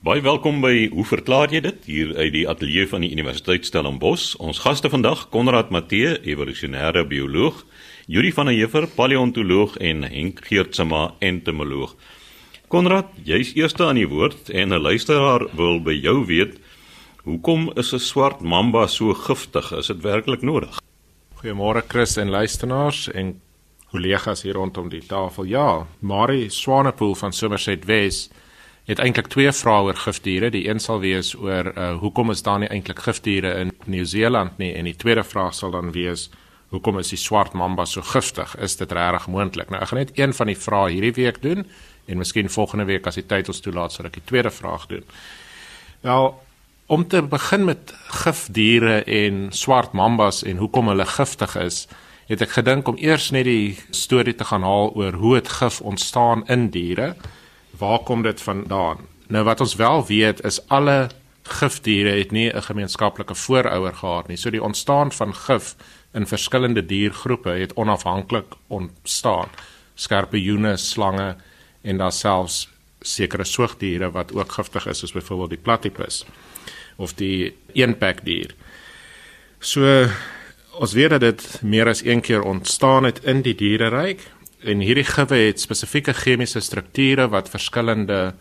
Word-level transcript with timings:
Baie 0.00 0.22
welkom 0.24 0.62
by 0.64 0.86
Hoe 0.94 1.02
verklaar 1.04 1.50
jy 1.52 1.58
dit 1.60 1.82
hier 1.84 2.14
uit 2.16 2.30
die 2.32 2.46
ateljee 2.48 2.86
van 2.88 3.02
die 3.04 3.10
Universiteit 3.12 3.66
Stellenbosch. 3.68 4.30
Ons 4.40 4.62
gaste 4.64 4.88
vandag 4.88 5.26
Konrad 5.28 5.68
Matthee, 5.68 6.14
evolusionêre 6.24 7.02
bioloog, 7.04 7.58
Yuri 8.08 8.30
van 8.32 8.48
der 8.48 8.56
Heever, 8.56 8.86
paleontoloog 8.96 9.76
en 9.76 10.06
Henk 10.08 10.40
Geertsma, 10.48 11.02
entomoloog. 11.20 11.92
Konrad, 12.72 13.12
jy's 13.28 13.52
eerste 13.60 13.90
aan 13.90 14.00
die 14.00 14.08
woord 14.08 14.48
en 14.48 14.72
'n 14.72 14.80
luisteraar 14.80 15.44
wil 15.52 15.84
by 15.84 16.00
jou 16.00 16.24
weet, 16.24 16.56
hoekom 17.28 17.70
is 17.76 17.92
'n 17.92 18.00
swart 18.00 18.40
mamba 18.40 18.86
so 18.86 19.12
giftig? 19.12 19.70
Is 19.76 19.88
dit 19.88 20.00
werklik 20.00 20.40
nodig? 20.40 20.80
Goeiemôre 21.44 21.84
Chris 21.86 22.16
en 22.16 22.30
luisteraars 22.30 23.12
en 23.12 23.40
kollegas 23.90 24.42
hier 24.42 24.54
rondom 24.54 24.88
die 24.88 25.06
tafel. 25.06 25.44
Ja, 25.44 25.86
Marie 25.98 26.48
Swanepoel 26.48 27.14
van 27.14 27.32
Somerset 27.32 27.84
West 27.84 28.32
het 28.90 28.98
eintlik 28.98 29.28
twee 29.30 29.52
vrae 29.54 29.86
oor 29.86 29.98
gifdiere. 29.98 30.50
Die 30.50 30.66
een 30.68 30.80
sal 30.82 30.98
wees 31.04 31.32
oor 31.38 31.70
uh, 31.70 31.92
hoekom 32.02 32.32
is 32.34 32.42
daar 32.42 32.58
nie 32.58 32.70
eintlik 32.74 32.98
gifdiere 33.06 33.52
in 33.62 33.70
Nieu-Seeland 33.86 34.58
nie 34.58 34.72
en 34.74 34.88
die 34.88 34.96
tweede 34.98 35.22
vraag 35.24 35.54
sal 35.54 35.70
dan 35.70 35.92
wees 35.94 36.28
hoekom 36.74 36.98
is 36.98 37.10
die 37.10 37.18
swart 37.18 37.54
mamba 37.58 37.84
so 37.86 38.02
giftig? 38.02 38.54
Is 38.62 38.76
dit 38.78 38.92
regtig 38.94 39.26
moontlik? 39.30 39.70
Nou 39.70 39.80
ek 39.82 39.90
gaan 39.90 40.02
net 40.02 40.12
een 40.18 40.34
van 40.34 40.50
die 40.50 40.58
vrae 40.58 40.92
hierdie 40.94 41.14
week 41.18 41.40
doen 41.42 41.64
en 42.06 42.18
miskien 42.18 42.50
volgende 42.50 42.86
week 42.90 43.06
as 43.06 43.18
die 43.18 43.26
tyd 43.26 43.50
ons 43.50 43.62
toelaat 43.62 43.94
sal 43.94 44.06
ek 44.10 44.18
die 44.18 44.26
tweede 44.26 44.50
vraag 44.54 44.86
doen. 44.90 45.02
Wel 46.06 46.30
om 46.90 47.06
te 47.06 47.22
begin 47.22 47.66
met 47.70 47.94
gifdiere 48.22 49.02
en 49.06 49.50
swart 49.54 49.92
mambas 49.94 50.42
en 50.42 50.58
hoekom 50.58 50.90
hulle 50.90 51.06
giftig 51.06 51.54
is, 51.62 51.84
het 52.30 52.42
ek 52.42 52.56
gedink 52.58 52.88
om 52.90 52.98
eers 52.98 53.30
net 53.34 53.46
die 53.46 53.78
storie 53.94 54.34
te 54.34 54.46
gaan 54.46 54.66
haal 54.66 54.90
oor 54.98 55.18
hoe 55.18 55.36
dit 55.38 55.50
gif 55.60 55.78
ontstaan 55.80 56.42
in 56.50 56.70
diere 56.74 57.14
waar 57.78 57.98
kom 57.98 58.22
dit 58.22 58.40
vandaan? 58.40 59.06
Nou 59.28 59.44
wat 59.44 59.60
ons 59.60 59.74
wel 59.74 60.06
weet 60.06 60.44
is 60.44 60.68
alle 60.68 61.10
gifdiere 61.42 62.18
het 62.18 62.30
nie 62.30 62.50
'n 62.52 62.62
gemeenskaplike 62.62 63.34
voorouder 63.34 63.94
gehad 63.94 64.28
nie. 64.28 64.36
So 64.36 64.50
die 64.50 64.62
ontstaan 64.62 65.12
van 65.12 65.34
gif 65.34 65.76
in 66.12 66.26
verskillende 66.26 66.86
diergroepe 66.86 67.50
het 67.50 67.74
onafhanklik 67.74 68.54
ontstaan. 68.66 69.48
Skorpioene, 69.94 70.76
slange 70.76 71.36
en 71.82 71.96
daar 71.96 72.12
selfs 72.12 72.68
sekere 73.00 73.44
soogdiere 73.44 74.10
wat 74.10 74.32
ook 74.32 74.52
giftig 74.52 74.86
is 74.86 74.98
soos 74.98 75.12
byvoorbeeld 75.12 75.50
die 75.50 75.58
platypus 75.58 76.24
of 76.96 77.14
die 77.14 77.56
eenpakdier. 77.72 78.54
So 79.58 80.06
ons 80.80 80.92
weet 80.92 81.10
dat 81.10 81.20
dit 81.20 81.62
meer 81.62 81.88
as 81.88 82.04
een 82.04 82.20
keer 82.20 82.42
ontstaan 82.42 83.04
het 83.04 83.24
in 83.24 83.42
die 83.42 83.54
diereryk 83.54 84.20
en 84.62 84.82
hierdie 84.84 85.06
gewe 85.08 85.38
het 85.46 85.60
spesifieke 85.60 86.12
chemiese 86.12 86.60
strukture 86.60 87.28
wat 87.32 87.48
verskillende 87.48 88.34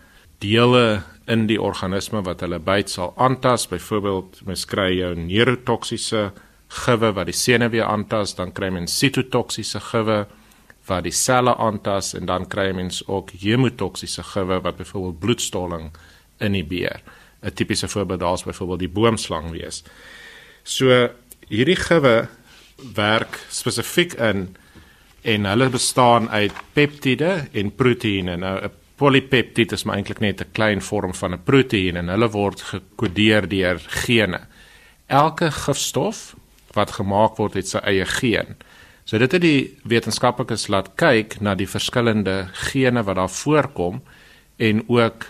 dele 0.43 1.01
in 1.27 1.45
die 1.47 1.59
organisme 1.61 2.21
wat 2.25 2.41
hulle 2.43 2.59
byt 2.59 2.91
sal 2.91 3.13
aantas. 3.17 3.67
Byvoorbeeld, 3.71 4.41
mens 4.47 4.65
kry 4.67 4.91
jou 4.97 5.13
neurotoksiese 5.15 6.29
gewe 6.83 7.13
wat 7.15 7.29
die 7.29 7.37
senuwee 7.37 7.83
aantas, 7.83 8.35
dan 8.37 8.51
kry 8.53 8.69
mens 8.73 8.97
sitotoksiese 8.99 9.81
gewe 9.91 10.25
wat 10.89 11.05
die 11.05 11.13
selle 11.13 11.53
aantas 11.55 12.13
en 12.17 12.27
dan 12.29 12.47
kry 12.49 12.71
mens 12.73 13.01
ook 13.07 13.31
hemotoksiese 13.37 14.23
gewe 14.33 14.59
wat 14.65 14.77
byvoorbeeld 14.77 15.19
bloedstolling 15.19 15.91
inhibeer. 16.39 17.01
'n 17.43 17.53
Tipiese 17.53 17.87
voorbeeld 17.87 18.19
daar's 18.19 18.43
byvoorbeeld 18.43 18.79
die 18.79 18.89
boomslang 18.89 19.51
wees. 19.51 19.83
So 20.63 21.09
hierdie 21.47 21.79
gewe 21.79 22.27
werk 22.95 23.39
spesifiek 23.49 24.13
in 24.13 24.55
en 25.29 25.45
hulle 25.45 25.69
bestaan 25.69 26.29
uit 26.29 26.53
peptiede 26.73 27.31
en 27.51 27.71
proteïene. 27.75 28.37
Nou 28.37 28.55
'n 28.65 28.71
polipeptied 28.95 29.71
is 29.71 29.83
maar 29.83 29.95
eintlik 29.95 30.19
net 30.19 30.41
'n 30.41 30.51
klein 30.51 30.81
vorm 30.81 31.13
van 31.13 31.33
'n 31.33 31.43
proteïen 31.43 31.97
en 31.97 32.07
hulle 32.07 32.29
word 32.29 32.61
gekodeer 32.61 33.47
deur 33.47 33.79
gene. 33.87 34.39
Elke 35.07 35.51
gifstof 35.51 36.35
wat 36.73 36.91
gemaak 36.91 37.37
word 37.37 37.53
het 37.53 37.67
sy 37.67 37.77
eie 37.77 38.05
geen. 38.05 38.55
So 39.03 39.17
dit 39.17 39.31
het 39.31 39.41
die 39.41 39.77
wetenskaplikes 39.83 40.67
laat 40.67 40.95
kyk 40.95 41.41
na 41.41 41.55
die 41.55 41.67
verskillende 41.67 42.47
gene 42.53 43.03
wat 43.03 43.15
daar 43.15 43.29
voorkom 43.29 44.01
en 44.57 44.83
ook 44.87 45.25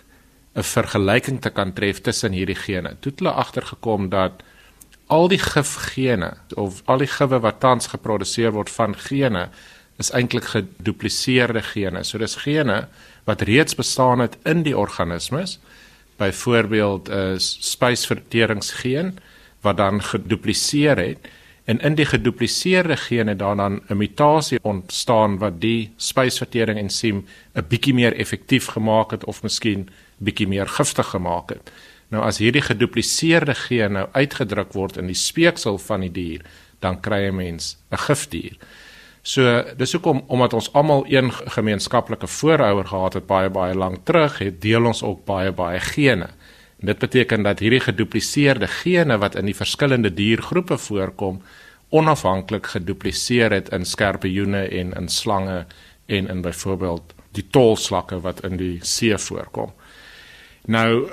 'n 0.56 0.64
vergelyking 0.64 1.42
te 1.42 1.50
kan 1.50 1.74
tref 1.74 2.02
tussen 2.02 2.32
hierdie 2.32 2.60
gene. 2.60 2.98
Toe 3.00 3.12
het 3.12 3.20
hulle 3.20 3.34
agtergekom 3.34 4.10
dat 4.10 4.44
al 5.08 5.28
die 5.28 5.40
gifgene 5.40 6.34
of 6.56 6.82
al 6.86 6.98
die 6.98 7.08
gewe 7.08 7.40
wat 7.40 7.60
tans 7.60 7.88
geproduseer 7.88 8.52
word 8.52 8.70
van 8.70 8.96
gene 8.96 9.50
is 10.00 10.12
eintlik 10.16 10.48
gedupliseerde 10.54 11.62
gene. 11.62 12.04
So 12.04 12.18
dis 12.18 12.38
gene 12.40 12.88
wat 13.28 13.42
reeds 13.42 13.76
bestaan 13.76 14.24
het 14.24 14.38
in 14.48 14.64
die 14.64 14.78
organismes. 14.78 15.60
Byvoorbeeld 16.18 17.10
'n 17.10 17.12
uh, 17.12 17.38
spysverteringsgeen 17.38 19.20
wat 19.62 19.78
dan 19.78 20.04
gedupliseer 20.04 20.98
het 20.98 21.28
en 21.64 21.80
in 21.80 21.96
die 21.96 22.06
gedupliseerde 22.06 22.98
gene 22.98 23.36
dan 23.36 23.58
dan 23.58 23.82
'n 23.88 23.98
mutasie 23.98 24.60
ontstaan 24.62 25.38
wat 25.38 25.62
die 25.62 25.92
spysvertering 25.98 26.80
ensiem 26.80 27.26
'n 27.54 27.66
bietjie 27.68 27.94
meer 27.94 28.16
effektief 28.16 28.66
gemaak 28.66 29.12
het 29.12 29.26
of 29.26 29.44
miskien 29.44 29.90
bietjie 30.18 30.48
meer 30.48 30.68
giftig 30.68 31.08
gemaak 31.08 31.50
het. 31.50 31.72
Nou 32.08 32.24
as 32.24 32.38
hierdie 32.38 32.62
gedupliseerde 32.62 33.56
gene 33.56 33.90
nou 33.90 34.08
uitgedruk 34.12 34.74
word 34.74 34.98
in 34.98 35.08
die 35.08 35.16
speeksel 35.16 35.78
van 35.78 36.00
die 36.00 36.12
dier, 36.12 36.42
dan 36.80 37.00
kry 37.00 37.28
'n 37.28 37.36
mens 37.36 37.78
'n 37.92 37.98
gifdier. 37.98 38.58
So 39.22 39.64
dis 39.78 39.94
hoekom 39.94 40.24
omdat 40.28 40.54
ons 40.54 40.74
almal 40.74 41.06
een 41.08 41.32
gemeenskaplike 41.32 42.28
voorouder 42.28 42.88
gehad 42.88 43.14
het 43.14 43.28
baie 43.28 43.50
baie 43.50 43.76
lank 43.76 44.06
terug, 44.06 44.38
het 44.40 44.62
deel 44.62 44.86
ons 44.86 45.04
ook 45.04 45.26
baie 45.26 45.52
baie 45.52 45.80
gene. 45.80 46.30
En 46.80 46.88
dit 46.88 47.00
beteken 47.00 47.44
dat 47.44 47.60
hierdie 47.60 47.84
gedupliseerde 47.84 48.68
gene 48.68 49.18
wat 49.18 49.36
in 49.36 49.46
die 49.46 49.56
verskillende 49.56 50.14
diergroepe 50.14 50.78
voorkom, 50.78 51.42
onafhanklik 51.90 52.68
gedupliseer 52.68 53.52
het 53.52 53.70
in 53.76 53.86
skorpioene 53.86 54.68
en 54.68 54.94
in 54.94 55.10
slange 55.10 55.66
en 56.06 56.28
in 56.28 56.42
byvoorbeeld 56.42 57.14
die 57.32 57.46
tolslakke 57.52 58.20
wat 58.22 58.44
in 58.44 58.58
die 58.58 58.78
see 58.82 59.18
voorkom. 59.18 59.74
Nou 60.66 61.10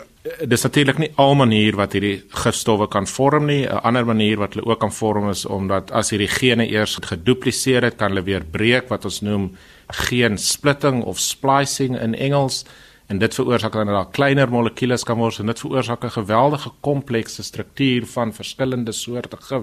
dis 0.49 0.63
natuurlik 0.63 0.99
nie 0.99 1.11
al 1.21 1.35
manier 1.39 1.77
wat 1.79 1.93
hierdie 1.97 2.23
gifstowwe 2.43 2.89
kan 2.89 3.07
vorm 3.07 3.47
nie. 3.47 3.67
'n 3.67 3.81
Ander 3.83 4.05
manier 4.05 4.39
wat 4.39 4.55
hulle 4.55 4.67
ook 4.67 4.81
kan 4.81 4.93
vorm 4.93 5.31
is 5.31 5.47
omdat 5.47 5.91
as 5.91 6.11
hierdie 6.11 6.29
gene 6.29 6.67
eers 6.69 6.99
gedupliseer 7.03 7.83
het, 7.83 7.97
kan 7.97 8.11
hulle 8.11 8.25
weer 8.25 8.45
breek 8.45 8.89
wat 8.89 9.05
ons 9.05 9.21
noem 9.21 9.57
geen 9.89 10.39
splitting 10.39 11.05
of 11.05 11.19
splicing 11.19 12.01
in 12.01 12.15
Engels 12.15 12.65
en 13.07 13.19
dit 13.19 13.35
veroorsaak 13.35 13.73
dan 13.73 13.87
dat 13.87 13.95
daar 13.95 14.13
kleiner 14.13 14.51
molekules 14.51 15.05
kan 15.05 15.19
word 15.19 15.39
en 15.39 15.47
dit 15.47 15.61
veroorsaak 15.61 16.05
'n 16.05 16.11
geweldige 16.11 16.71
komplekse 16.81 17.43
struktuur 17.43 18.07
van 18.07 18.33
verskillende 18.33 18.93
soorte 18.93 19.37
gif 19.37 19.63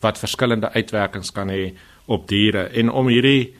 wat 0.00 0.18
verskillende 0.18 0.72
uitwerkings 0.72 1.32
kan 1.32 1.48
hê 1.48 1.74
op 2.06 2.28
diere 2.28 2.62
en 2.62 2.90
om 2.90 3.06
hierdie 3.06 3.54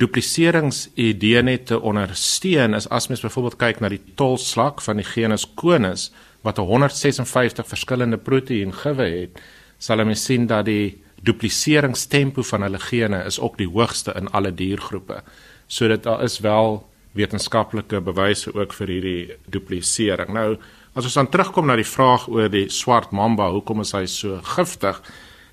dupliseringsidee 0.00 1.42
net 1.44 1.68
te 1.70 1.78
ondersteun 1.80 2.74
is 2.78 2.88
as 2.88 3.08
mens 3.10 3.22
byvoorbeeld 3.24 3.58
kyk 3.60 3.80
na 3.82 3.90
die 3.92 4.02
tolslak 4.16 4.80
van 4.84 5.00
die 5.00 5.06
genus 5.06 5.46
Conus 5.60 6.08
wat 6.46 6.56
156 6.56 7.66
verskillende 7.68 8.16
proteïengewe 8.16 9.08
het, 9.12 9.40
sal 9.78 10.04
mens 10.04 10.24
sien 10.24 10.46
dat 10.48 10.64
die 10.68 11.00
dupliseringstempo 11.24 12.44
van 12.48 12.64
hulle 12.64 12.80
gene 12.80 13.20
is 13.28 13.38
ook 13.40 13.58
die 13.60 13.68
hoogste 13.68 14.14
in 14.16 14.30
alle 14.32 14.52
diergroepe. 14.56 15.20
So 15.68 15.88
dit 15.88 16.02
daar 16.02 16.24
is 16.24 16.40
wel 16.40 16.80
wetenskaplike 17.12 18.00
bewyse 18.00 18.52
ook 18.54 18.72
vir 18.72 18.94
hierdie 18.94 19.24
duplisering. 19.52 20.32
Nou, 20.32 20.54
as 20.94 21.06
ons 21.06 21.18
dan 21.18 21.28
terugkom 21.30 21.68
na 21.68 21.76
die 21.78 21.86
vraag 21.86 22.28
oor 22.30 22.48
die 22.50 22.68
swart 22.72 23.12
mamba, 23.12 23.50
hoekom 23.52 23.84
is 23.84 23.92
hy 23.96 24.06
so 24.10 24.40
giftig? 24.54 25.02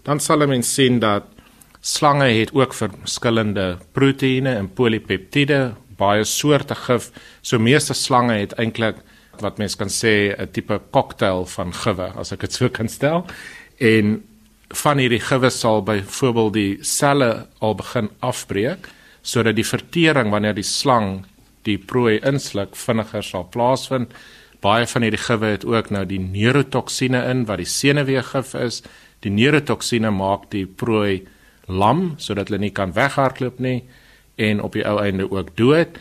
Dan 0.08 0.22
sal 0.24 0.46
mens 0.48 0.72
sien 0.74 1.02
dat 1.04 1.28
Slange 1.82 2.30
het 2.40 2.54
ook 2.54 2.74
verskillende 2.74 3.78
proteïene 3.92 4.56
en 4.56 4.70
polipeptiede, 4.74 5.76
baie 5.98 6.24
soorte 6.24 6.76
gif. 6.76 7.12
So 7.42 7.60
meeste 7.60 7.94
slange 7.94 8.38
het 8.40 8.56
eintlik 8.58 9.00
wat 9.42 9.58
mens 9.58 9.76
kan 9.76 9.90
sê 9.90 10.34
'n 10.38 10.52
tipe 10.52 10.82
cocktail 10.92 11.46
van 11.46 11.74
gif, 11.74 12.00
as 12.00 12.32
ek 12.32 12.40
dit 12.40 12.54
so 12.54 12.70
kan 12.70 12.90
stel. 12.90 13.26
En 13.80 14.24
van 14.74 14.98
hierdie 14.98 15.20
gif 15.20 15.52
sal 15.54 15.84
byvoorbeeld 15.84 16.54
die 16.54 16.78
selle 16.82 17.48
al 17.60 17.76
begin 17.76 18.10
afbreek 18.20 18.90
sodat 19.22 19.56
die 19.56 19.66
vertering 19.66 20.32
wanneer 20.32 20.56
die 20.56 20.64
slang 20.64 21.26
die 21.64 21.78
prooi 21.78 22.20
insluk 22.24 22.76
vinniger 22.76 23.24
sal 23.24 23.48
plaasvind. 23.52 24.14
Baie 24.64 24.88
van 24.88 25.02
hierdie 25.02 25.20
gif 25.20 25.44
het 25.44 25.66
ook 25.66 25.90
nou 25.90 26.06
die 26.06 26.20
neurotoksine 26.20 27.26
in 27.32 27.46
wat 27.46 27.58
die 27.58 27.66
senuweegif 27.66 28.54
is. 28.56 28.84
Die 29.20 29.32
neurotoksine 29.32 30.12
maak 30.12 30.50
die 30.50 30.66
prooi 30.66 31.28
lam 31.68 32.14
sodat 32.18 32.50
hulle 32.50 32.60
nie 32.60 32.72
kan 32.72 32.94
weghardloop 32.94 33.60
nie 33.60 33.84
en 34.36 34.62
op 34.62 34.74
die 34.74 34.86
ou 34.86 35.00
einde 35.02 35.32
ook 35.32 35.56
dood. 35.58 35.98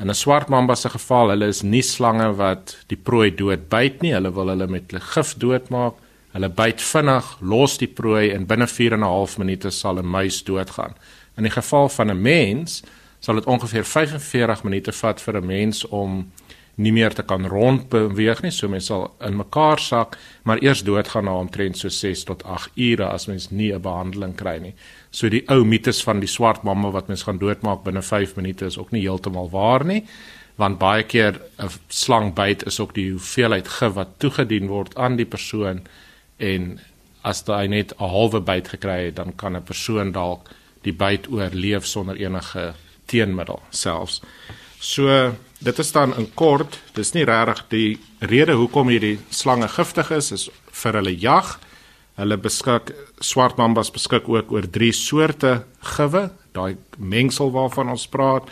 In 0.00 0.08
'n 0.08 0.14
swart 0.14 0.48
mamba 0.48 0.74
se 0.74 0.88
geval, 0.88 1.28
hulle 1.28 1.46
is 1.46 1.62
nie 1.62 1.82
slange 1.82 2.36
wat 2.36 2.76
die 2.86 2.96
prooi 2.96 3.34
dood 3.34 3.68
byt 3.68 4.02
nie. 4.02 4.12
Hulle 4.12 4.32
wil 4.32 4.48
hulle 4.48 4.66
met 4.66 4.90
hulle 4.90 5.00
gif 5.00 5.34
doodmaak. 5.34 5.94
Hulle 6.32 6.48
byt 6.48 6.80
vinnig, 6.80 7.36
los 7.40 7.78
die 7.78 7.88
prooi 7.88 8.30
en 8.30 8.46
binne 8.46 8.66
4 8.66 8.92
en 8.92 9.00
'n 9.00 9.02
half 9.02 9.38
minute 9.38 9.70
sal 9.70 9.98
'n 9.98 10.06
muis 10.06 10.44
doodgaan. 10.44 10.94
In 11.36 11.42
die 11.42 11.52
geval 11.52 11.88
van 11.88 12.10
'n 12.10 12.22
mens 12.22 12.82
sal 13.18 13.34
dit 13.34 13.46
ongeveer 13.46 13.84
45 13.84 14.62
minute 14.64 14.92
vat 14.92 15.20
vir 15.20 15.36
'n 15.36 15.46
mens 15.46 15.88
om 15.88 16.32
nie 16.80 16.92
meer 16.92 17.14
te 17.14 17.22
kan 17.26 17.46
rondbeweeg 17.46 18.42
nie, 18.44 18.52
so 18.54 18.68
mens 18.68 18.88
sal 18.90 19.10
in 19.26 19.36
mekaar 19.38 19.80
sak, 19.82 20.16
maar 20.48 20.62
eers 20.64 20.82
doodgaan 20.86 21.28
na 21.28 21.36
omtrent 21.38 21.78
so 21.78 21.92
6 21.92 22.24
tot 22.28 22.44
8 22.44 22.76
ure 22.76 23.08
as 23.08 23.28
mens 23.28 23.50
nie 23.50 23.72
'n 23.72 23.82
behandeling 23.82 24.34
kry 24.36 24.58
nie. 24.58 24.74
So 25.10 25.28
die 25.28 25.44
ou 25.48 25.64
mites 25.64 26.02
van 26.02 26.20
die 26.20 26.28
swart 26.28 26.62
mamma 26.62 26.90
wat 26.90 27.08
mens 27.08 27.22
gaan 27.22 27.38
doodmaak 27.38 27.84
binne 27.84 28.02
5 28.02 28.36
minute 28.36 28.66
is 28.66 28.78
ook 28.78 28.92
nie 28.92 29.02
heeltemal 29.02 29.50
waar 29.50 29.84
nie, 29.84 30.04
want 30.56 30.78
baie 30.78 31.02
keer 31.02 31.40
'n 31.58 31.70
slang 31.88 32.34
byt 32.34 32.66
is 32.66 32.80
ook 32.80 32.94
die 32.94 33.10
hoeveelheid 33.10 33.68
gif 33.68 33.92
wat 33.94 34.18
toegedien 34.18 34.68
word 34.68 34.96
aan 34.96 35.16
die 35.16 35.26
persoon 35.26 35.86
en 36.38 36.80
as 37.22 37.44
jy 37.46 37.66
net 37.66 37.92
'n 37.92 38.08
halwe 38.08 38.40
byt 38.40 38.68
gekry 38.68 39.04
het, 39.04 39.16
dan 39.16 39.36
kan 39.36 39.56
'n 39.56 39.62
persoon 39.62 40.12
dalk 40.12 40.50
die 40.82 40.92
byt 40.92 41.28
oorleef 41.28 41.86
sonder 41.86 42.16
enige 42.16 42.74
teenmiddel 43.06 43.60
selfs. 43.70 44.20
So 44.80 45.34
dit 45.60 45.78
is 45.78 45.92
dan 45.92 46.14
in 46.16 46.28
kort, 46.34 46.78
dis 46.96 47.12
nie 47.12 47.26
regtig 47.28 47.64
die 47.72 47.90
rede 48.32 48.56
hoekom 48.56 48.88
hierdie 48.88 49.18
slange 49.34 49.68
giftig 49.68 50.10
is, 50.16 50.32
is 50.32 50.48
vir 50.82 51.00
hulle 51.00 51.12
jag. 51.12 51.58
Hulle 52.20 52.36
beskik 52.40 52.92
swart 53.24 53.60
mambas 53.60 53.92
beskik 53.92 54.28
ook 54.28 54.52
oor 54.52 54.66
drie 54.68 54.92
soorte 54.96 55.62
gewe, 55.96 56.30
daai 56.56 56.76
mengsel 56.98 57.52
waarvan 57.54 57.92
ons 57.92 58.08
praat. 58.10 58.48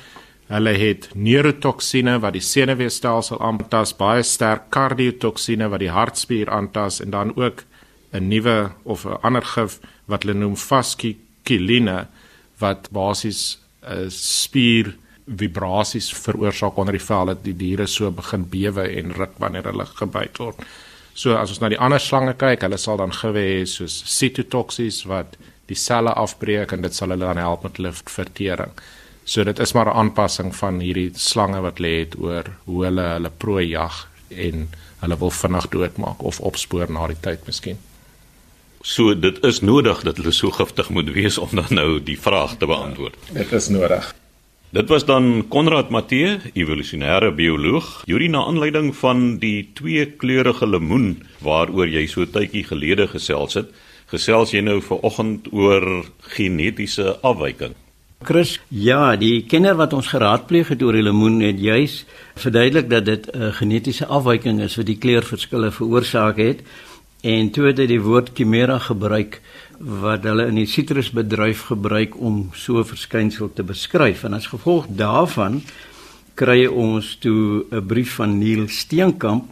Hulle 0.49 0.73
het 0.81 1.11
neurotoksine 1.13 2.17
wat 2.23 2.37
die 2.37 2.45
senuweestelsel 2.45 3.41
aantas, 3.45 3.93
baie 3.97 4.25
sterk 4.25 4.71
kardiotoksine 4.73 5.69
wat 5.69 5.85
die 5.85 5.93
hartspier 5.93 6.49
aantas 6.53 7.03
en 7.05 7.13
dan 7.13 7.35
ook 7.37 7.65
'n 8.13 8.29
nuwe 8.29 8.73
of 8.85 9.05
'n 9.05 9.21
ander 9.23 9.45
gif 9.45 9.81
wat 10.07 10.23
hulle 10.23 10.35
noem 10.35 10.57
fascikuline 10.57 12.07
wat 12.59 12.89
basies 12.91 13.59
'n 13.83 14.11
spier 14.11 14.97
vibrasies 15.37 16.13
veroorsaak 16.15 16.79
onder 16.79 16.97
die 16.97 17.05
vel 17.05 17.33
dat 17.33 17.43
die 17.45 17.57
diere 17.57 17.87
so 17.87 18.11
begin 18.11 18.47
bewe 18.49 18.87
en 19.01 19.13
ruk 19.17 19.37
wanneer 19.39 19.69
hulle 19.71 19.87
gebyt 19.87 20.39
word. 20.39 20.63
So 21.15 21.35
as 21.37 21.51
ons 21.51 21.61
na 21.61 21.69
die 21.73 21.81
ander 21.83 22.01
slange 22.01 22.35
kyk, 22.39 22.63
hulle 22.63 22.79
sal 22.79 23.01
dan 23.01 23.13
gewe 23.13 23.43
hê 23.43 23.63
soos 23.67 23.97
cytotoksies 24.07 25.03
wat 25.11 25.37
die 25.69 25.77
selle 25.77 26.15
afbreek 26.17 26.73
en 26.73 26.87
dit 26.87 26.95
sal 26.95 27.13
hulle 27.13 27.27
dan 27.27 27.41
help 27.43 27.67
met 27.67 27.81
luchtvertering. 27.83 28.73
So 29.29 29.45
dit 29.45 29.59
is 29.59 29.75
maar 29.75 29.91
'n 29.91 29.99
aanpassing 30.01 30.55
van 30.57 30.81
hierdie 30.81 31.11
slange 31.15 31.61
wat 31.61 31.79
lê 31.79 31.99
het 31.99 32.15
oor 32.19 32.45
hoe 32.65 32.85
hulle 32.85 33.03
hulle 33.03 33.31
prooi 33.31 33.69
jag 33.69 34.07
en 34.31 34.69
hulle 35.01 35.19
wil 35.19 35.31
vinnig 35.31 35.69
doodmaak 35.69 36.23
of 36.23 36.41
opspoor 36.41 36.91
na 36.91 37.07
die 37.07 37.21
tyd 37.21 37.47
miskien. 37.47 37.79
So 38.83 39.15
dit 39.15 39.45
is 39.45 39.61
nodig 39.61 40.03
dat 40.03 40.17
hulle 40.17 40.33
so 40.33 40.51
giftig 40.51 40.89
moet 40.89 41.13
wees 41.13 41.39
om 41.39 41.49
dan 41.53 41.67
nou 41.71 42.03
die 42.03 42.21
vraag 42.21 42.57
te 42.57 42.67
beantwoord. 42.67 43.17
Ja, 43.27 43.35
dit 43.43 43.53
is 43.53 43.69
nodig. 43.69 44.15
Dit 44.69 44.89
was 44.89 45.07
dan 45.09 45.47
Konrad 45.49 45.89
Matthee, 45.89 46.35
evolusionêre 46.53 47.31
bioloog. 47.33 47.87
Jurie 48.05 48.29
na 48.29 48.43
aanleiding 48.45 48.91
van 49.01 49.39
die 49.41 49.71
twee 49.73 50.03
kleurige 50.21 50.67
lemoen 50.69 51.23
waaroor 51.41 51.89
jy 51.89 52.03
so 52.05 52.29
tydjie 52.29 52.67
gelede 52.69 53.07
gesels 53.09 53.57
het, 53.57 53.71
gesels 54.13 54.53
jy 54.53 54.61
nou 54.67 54.83
ver 54.85 55.01
oggend 55.09 55.49
oor 55.57 55.87
genetiese 56.35 57.15
afwyking. 57.25 57.73
Chris, 58.29 58.59
ja, 58.69 59.17
die 59.17 59.47
kenner 59.49 59.79
wat 59.81 59.97
ons 59.97 60.13
geraadpleeg 60.13 60.69
het 60.75 60.85
oor 60.85 61.01
die 61.01 61.07
lemoen 61.07 61.41
het 61.47 61.65
juis 61.65 62.03
verduidelik 62.37 62.93
dat 62.93 63.09
dit 63.09 63.25
'n 63.33 63.57
genetiese 63.63 64.05
afwyking 64.07 64.61
is 64.61 64.77
wat 64.77 64.87
die 64.87 65.01
kleurverskille 65.01 65.73
veroorsaak 65.73 66.37
het 66.37 66.61
en 67.23 67.51
toe 67.51 67.67
het 67.67 67.79
hy 67.79 67.87
die 67.87 68.03
woord 68.03 68.31
chimera 68.35 68.79
gebruik 68.79 69.41
wat 69.79 70.25
hulle 70.27 70.49
in 70.51 70.59
die 70.59 70.67
sitrusbedryf 70.67 71.69
gebruik 71.71 72.17
om 72.21 72.51
so 72.55 72.79
'n 72.79 72.85
verskynsel 72.85 73.53
te 73.53 73.63
beskryf 73.63 74.25
en 74.25 74.35
as 74.35 74.47
gevolg 74.47 74.87
daarvan 74.91 75.63
kry 76.35 76.67
ons 76.67 77.17
toe 77.17 77.65
'n 77.71 77.87
brief 77.87 78.15
van 78.15 78.39
Neil 78.39 78.69
Steenkamp 78.69 79.45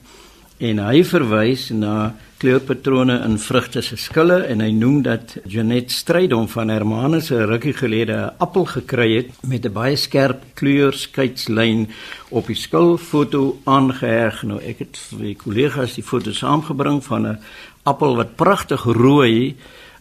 en 0.58 0.78
hy 0.78 1.05
verwys 1.05 1.70
na 1.70 2.14
kleurpatrone 2.40 3.14
in 3.25 3.38
vrugte 3.38 3.82
se 3.82 3.96
skille 3.96 4.43
en 4.44 4.61
hy 4.61 4.70
noem 4.70 5.02
dat 5.02 5.37
Janet 5.49 5.90
Strydom 5.90 6.49
van 6.49 6.69
Hermanus 6.69 7.31
'n 7.31 7.46
rukkie 7.49 7.73
gelede 7.73 8.12
'n 8.12 8.34
appel 8.38 8.64
gekry 8.64 9.17
het 9.17 9.31
met 9.43 9.64
'n 9.64 9.73
baie 9.73 9.96
skerp 9.96 10.43
kleurskeidslyn 10.55 11.88
op 12.28 12.46
die 12.46 12.56
skilfoto 12.56 13.58
aangeheg. 13.64 14.43
Nou 14.43 14.61
ek 14.61 14.78
het 14.78 14.99
vir 14.99 15.34
kollegas 15.34 15.94
die 15.94 16.05
foto 16.05 16.32
saamgebring 16.32 17.05
van 17.05 17.26
'n 17.26 17.38
appel 17.84 18.17
wat 18.17 18.37
pragtig 18.37 18.84
rooi 18.84 19.56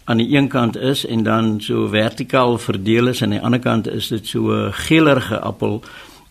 aan 0.06 0.18
die 0.22 0.38
een 0.38 0.48
kant 0.48 0.78
is 0.78 1.06
en 1.06 1.24
dan 1.24 1.62
so 1.62 1.88
vertikaal 1.88 2.57
verdeel 2.57 3.07
is 3.07 3.22
en 3.22 3.31
aan 3.31 3.38
die 3.38 3.46
ander 3.46 3.60
kant 3.60 3.88
is 3.90 4.07
dit 4.07 4.28
so 4.28 4.54
'n 4.54 4.74
geelerige 4.74 5.40
appel 5.40 5.81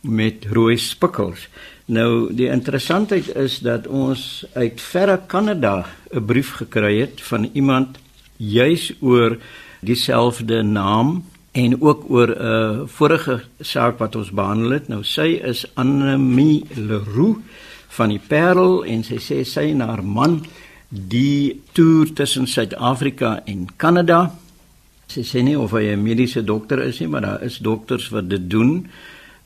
met 0.00 0.46
rooi 0.50 0.76
spikkels. 0.76 1.48
Nou 1.84 2.34
die 2.34 2.48
interessantheid 2.48 3.36
is 3.36 3.58
dat 3.58 3.86
ons 3.86 4.44
uit 4.54 4.80
verre 4.80 5.20
Kanada 5.26 5.86
'n 6.12 6.24
brief 6.24 6.50
gekry 6.50 7.00
het 7.00 7.20
van 7.20 7.50
iemand 7.52 7.98
juis 8.36 8.92
oor 9.00 9.38
dieselfde 9.80 10.62
naam 10.62 11.24
en 11.52 11.82
ook 11.82 12.10
oor 12.10 12.28
'n 12.28 12.42
uh, 12.42 12.80
vorige 12.86 13.42
saak 13.60 13.98
wat 13.98 14.16
ons 14.16 14.30
behandel 14.30 14.70
het. 14.70 14.88
Nou 14.88 15.02
sy 15.02 15.40
is 15.42 15.66
Annemie 15.74 16.64
Leroux 16.74 17.38
van 17.88 18.08
die 18.08 18.20
Parel 18.28 18.84
en 18.84 19.04
sy 19.04 19.18
sê 19.18 19.44
sy 19.44 19.70
en 19.70 19.80
haar 19.80 20.04
man 20.04 20.42
die 20.94 21.60
toer 21.72 22.12
tussen 22.14 22.46
Suid-Afrika 22.46 23.40
en 23.50 23.66
Kanada. 23.76 24.30
Sy 25.10 25.24
sê 25.26 25.42
nie 25.42 25.56
of 25.58 25.72
hy 25.72 25.92
'n 25.92 26.02
mediese 26.02 26.44
dokter 26.44 26.78
is 26.82 27.00
nie, 27.00 27.08
maar 27.08 27.20
daar 27.20 27.42
is 27.42 27.58
dokters 27.58 28.08
wat 28.08 28.28
dit 28.28 28.50
doen. 28.50 28.86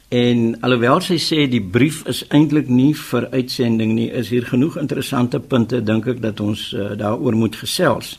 En 0.09 0.57
alhoewel 0.61 1.01
sy 1.01 1.19
sê 1.19 1.49
die 1.51 1.61
brief 1.61 2.07
is 2.07 2.25
eintlik 2.29 2.69
nie 2.69 2.95
vir 2.95 3.29
uitsending 3.31 3.93
nie, 3.95 4.11
is 4.11 4.29
hier 4.29 4.45
genoeg 4.45 4.77
interessante 4.77 5.41
punte 5.41 5.83
dink 5.85 6.07
ek 6.07 6.21
dat 6.21 6.41
ons 6.41 6.73
uh, 6.73 6.97
daaroor 6.97 7.37
moet 7.37 7.57
gesels. 7.57 8.19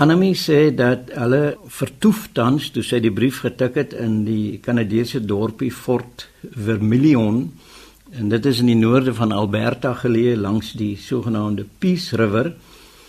Anami 0.00 0.32
sê 0.34 0.70
dat 0.74 1.10
hulle 1.12 1.56
vertoef 1.68 2.30
tans 2.32 2.70
toe 2.70 2.82
sy 2.82 3.00
die 3.00 3.12
brief 3.12 3.42
getik 3.44 3.74
het 3.74 3.92
in 3.92 4.24
die 4.24 4.58
Kanadese 4.64 5.20
dorpie 5.20 5.70
Fort 5.70 6.28
Vermilion 6.40 7.50
en 8.10 8.28
dit 8.28 8.46
is 8.46 8.58
in 8.60 8.66
die 8.66 8.76
noorde 8.76 9.14
van 9.14 9.32
Alberta 9.32 9.94
geleë 9.94 10.36
langs 10.36 10.72
die 10.72 10.96
sogenaamde 10.96 11.66
Peace 11.78 12.16
River 12.16 12.54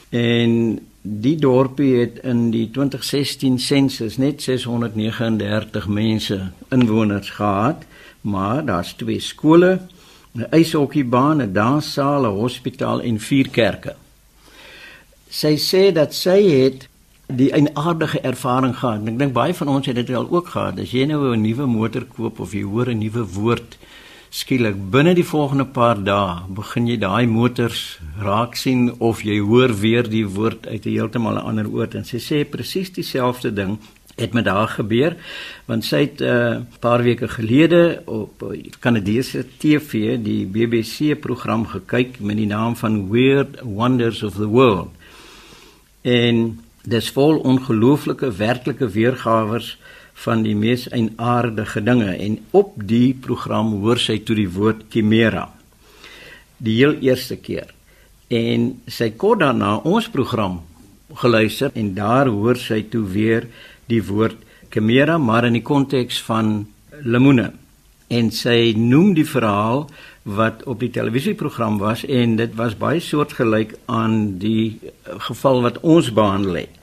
en 0.10 0.80
Die 1.02 1.34
dorpie 1.36 1.96
het 1.98 2.20
in 2.30 2.52
die 2.54 2.68
2016 2.70 3.56
sensus 3.60 4.20
net 4.22 4.44
639 4.46 5.88
mense 5.90 6.52
inwoners 6.70 7.30
gehad, 7.30 7.88
maar 8.22 8.62
daar's 8.66 8.94
twee 8.94 9.20
skole, 9.20 9.80
'n 10.38 10.46
ijshokkiebaan, 10.52 11.42
'n 11.42 11.54
danssaal, 11.54 12.22
'n 12.26 12.38
hospitaal 12.38 13.02
en 13.02 13.20
vier 13.20 13.50
kerke. 13.50 13.96
Sy 15.30 15.58
sê 15.58 15.92
dat 15.92 16.14
sy 16.14 16.42
het 16.44 16.88
die 17.26 17.52
'n 17.54 17.70
aardige 17.74 18.20
ervaring 18.20 18.78
gehad. 18.78 19.08
Ek 19.08 19.18
dink 19.18 19.34
baie 19.34 19.54
van 19.54 19.68
ons 19.68 19.86
het 19.86 19.96
dit 19.96 20.10
al 20.10 20.30
ook 20.30 20.48
gehad. 20.48 20.80
As 20.80 20.92
jy 20.92 21.06
nou 21.06 21.36
'n 21.36 21.42
nuwe 21.42 21.66
motor 21.66 22.06
koop 22.06 22.40
of 22.40 22.54
jy 22.54 22.62
hoor 22.62 22.90
'n 22.90 22.98
nuwe 22.98 23.26
woord 23.26 23.78
skielik 24.32 24.78
binne 24.92 25.12
die 25.12 25.28
volgende 25.28 25.66
paar 25.76 26.00
dae 26.08 26.46
begin 26.56 26.86
jy 26.88 26.96
daai 27.04 27.28
motors 27.28 27.82
raak 28.24 28.56
sien 28.56 28.86
of 29.04 29.26
jy 29.28 29.42
hoor 29.44 29.74
weer 29.82 30.08
die 30.08 30.24
woord 30.24 30.70
uit 30.72 30.86
'n 30.86 30.94
heeltemal 30.96 31.36
'n 31.36 31.48
ander 31.50 31.68
oord. 31.68 31.96
En 31.96 32.06
sy 32.06 32.18
sê 32.18 32.38
presies 32.48 32.94
dieselfde 32.96 33.52
ding 33.52 33.78
het 34.16 34.34
met 34.34 34.48
haar 34.48 34.68
gebeur 34.68 35.18
want 35.68 35.84
sy 35.84 36.00
het 36.08 36.22
'n 36.22 36.24
uh, 36.24 36.56
eh, 36.56 36.62
paar 36.80 37.04
weke 37.04 37.28
gelede 37.28 38.02
op 38.06 38.44
Kanadese 38.80 39.46
TV 39.58 40.18
die 40.24 40.46
BBC 40.46 41.20
program 41.20 41.66
gekyk 41.66 42.20
met 42.20 42.38
die 42.38 42.48
naam 42.48 42.76
van 42.76 43.10
Weird 43.10 43.60
Wonders 43.64 44.24
of 44.24 44.36
the 44.36 44.48
World. 44.48 44.92
En 46.02 46.60
dis 46.84 47.10
vol 47.10 47.38
ongelooflike 47.38 48.32
werklike 48.32 48.88
weergawe 48.88 49.60
van 50.22 50.44
die 50.46 50.56
mees 50.56 50.88
eienaardige 50.90 51.84
dinge. 51.84 52.14
En 52.16 52.40
op 52.52 52.76
die 52.76 53.14
program 53.14 53.74
hoor 53.82 54.00
sy 54.00 54.20
toe 54.26 54.38
die 54.38 54.50
woord 54.50 54.86
chimera. 54.94 55.48
Die 56.62 56.78
heel 56.82 56.98
eerste 57.02 57.40
keer. 57.42 57.72
En 58.32 58.82
sy 58.88 59.12
kort 59.18 59.42
daarna 59.42 59.78
ons 59.88 60.10
program 60.10 60.62
geluister 61.20 61.72
en 61.76 61.94
daar 61.94 62.30
hoor 62.32 62.56
sy 62.56 62.84
toe 62.90 63.04
weer 63.04 63.48
die 63.92 64.02
woord 64.08 64.38
chimera 64.72 65.18
maar 65.18 65.46
in 65.50 65.58
die 65.60 65.66
konteks 65.66 66.22
van 66.28 66.62
lemoene 67.04 67.52
en 68.12 68.32
sy 68.36 68.74
noem 68.78 69.14
die 69.16 69.28
verhaal 69.28 69.86
wat 70.38 70.64
op 70.70 70.82
die 70.84 70.92
televisieprogram 70.94 71.80
was 71.82 72.04
en 72.06 72.38
dit 72.40 72.56
was 72.60 72.78
baie 72.80 73.02
soortgelyk 73.04 73.74
aan 73.92 74.38
die 74.42 74.92
geval 75.28 75.64
wat 75.66 75.80
ons 75.82 76.12
behandel 76.16 76.62
het 76.64 76.81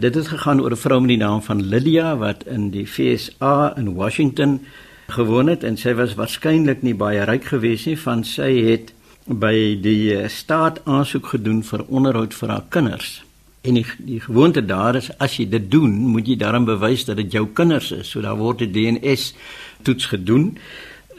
Dit 0.00 0.14
het 0.14 0.28
gegaan 0.28 0.60
oor 0.60 0.72
'n 0.72 0.76
vrou 0.76 1.00
met 1.00 1.08
die 1.08 1.16
naam 1.16 1.42
van 1.42 1.62
Lydia 1.62 2.16
wat 2.16 2.44
in 2.44 2.70
die 2.70 2.86
FSA 2.86 3.76
in 3.76 3.94
Washington 3.94 4.60
gewoon 5.06 5.46
het 5.46 5.64
en 5.64 5.76
sy 5.76 5.94
was 5.94 6.14
waarskynlik 6.14 6.82
nie 6.82 6.94
baie 6.94 7.24
ryk 7.24 7.44
gewees 7.44 7.84
nie 7.84 7.98
van 7.98 8.24
sy 8.24 8.62
het 8.64 8.92
by 9.26 9.78
die 9.82 10.16
eh, 10.16 10.28
staat 10.28 10.80
aansoek 10.84 11.26
gedoen 11.26 11.62
vir 11.62 11.84
onderhoud 11.88 12.34
vir 12.34 12.48
haar 12.48 12.64
kinders. 12.68 13.22
En 13.60 13.74
die, 13.74 13.86
die 13.98 14.20
gewoonte 14.20 14.64
daar 14.64 14.96
is 14.96 15.18
as 15.18 15.36
jy 15.36 15.48
dit 15.48 15.70
doen, 15.70 15.90
moet 15.90 16.26
jy 16.26 16.36
daarom 16.36 16.64
bewys 16.64 17.04
dat 17.04 17.16
dit 17.16 17.32
jou 17.32 17.46
kinders 17.52 17.92
is. 17.92 18.10
So 18.10 18.20
daar 18.20 18.36
word 18.36 18.60
'n 18.60 18.72
DNS 18.72 19.34
toets 19.82 20.06
gedoen 20.06 20.58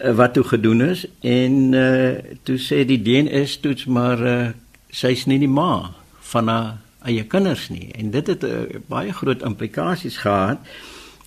uh, 0.03 0.15
wat 0.15 0.33
toe 0.33 0.43
gedoen 0.43 0.81
is 0.81 1.05
en 1.19 1.73
uh, 1.73 2.17
toe 2.43 2.57
sê 2.57 2.85
die 2.85 3.01
DNS 3.01 3.59
toets 3.59 3.85
maar 3.85 4.19
uh, 4.25 4.49
sy's 4.89 5.25
nie 5.25 5.39
die 5.39 5.47
ma 5.47 5.93
van 6.19 6.47
haar 6.47 6.77
eie 7.05 7.23
kinders 7.23 7.69
nie 7.69 7.91
en 7.97 8.11
dit 8.11 8.27
het 8.27 8.43
uh, 8.43 8.65
baie 8.87 9.13
groot 9.13 9.41
implikasies 9.41 10.17
gehad 10.17 10.59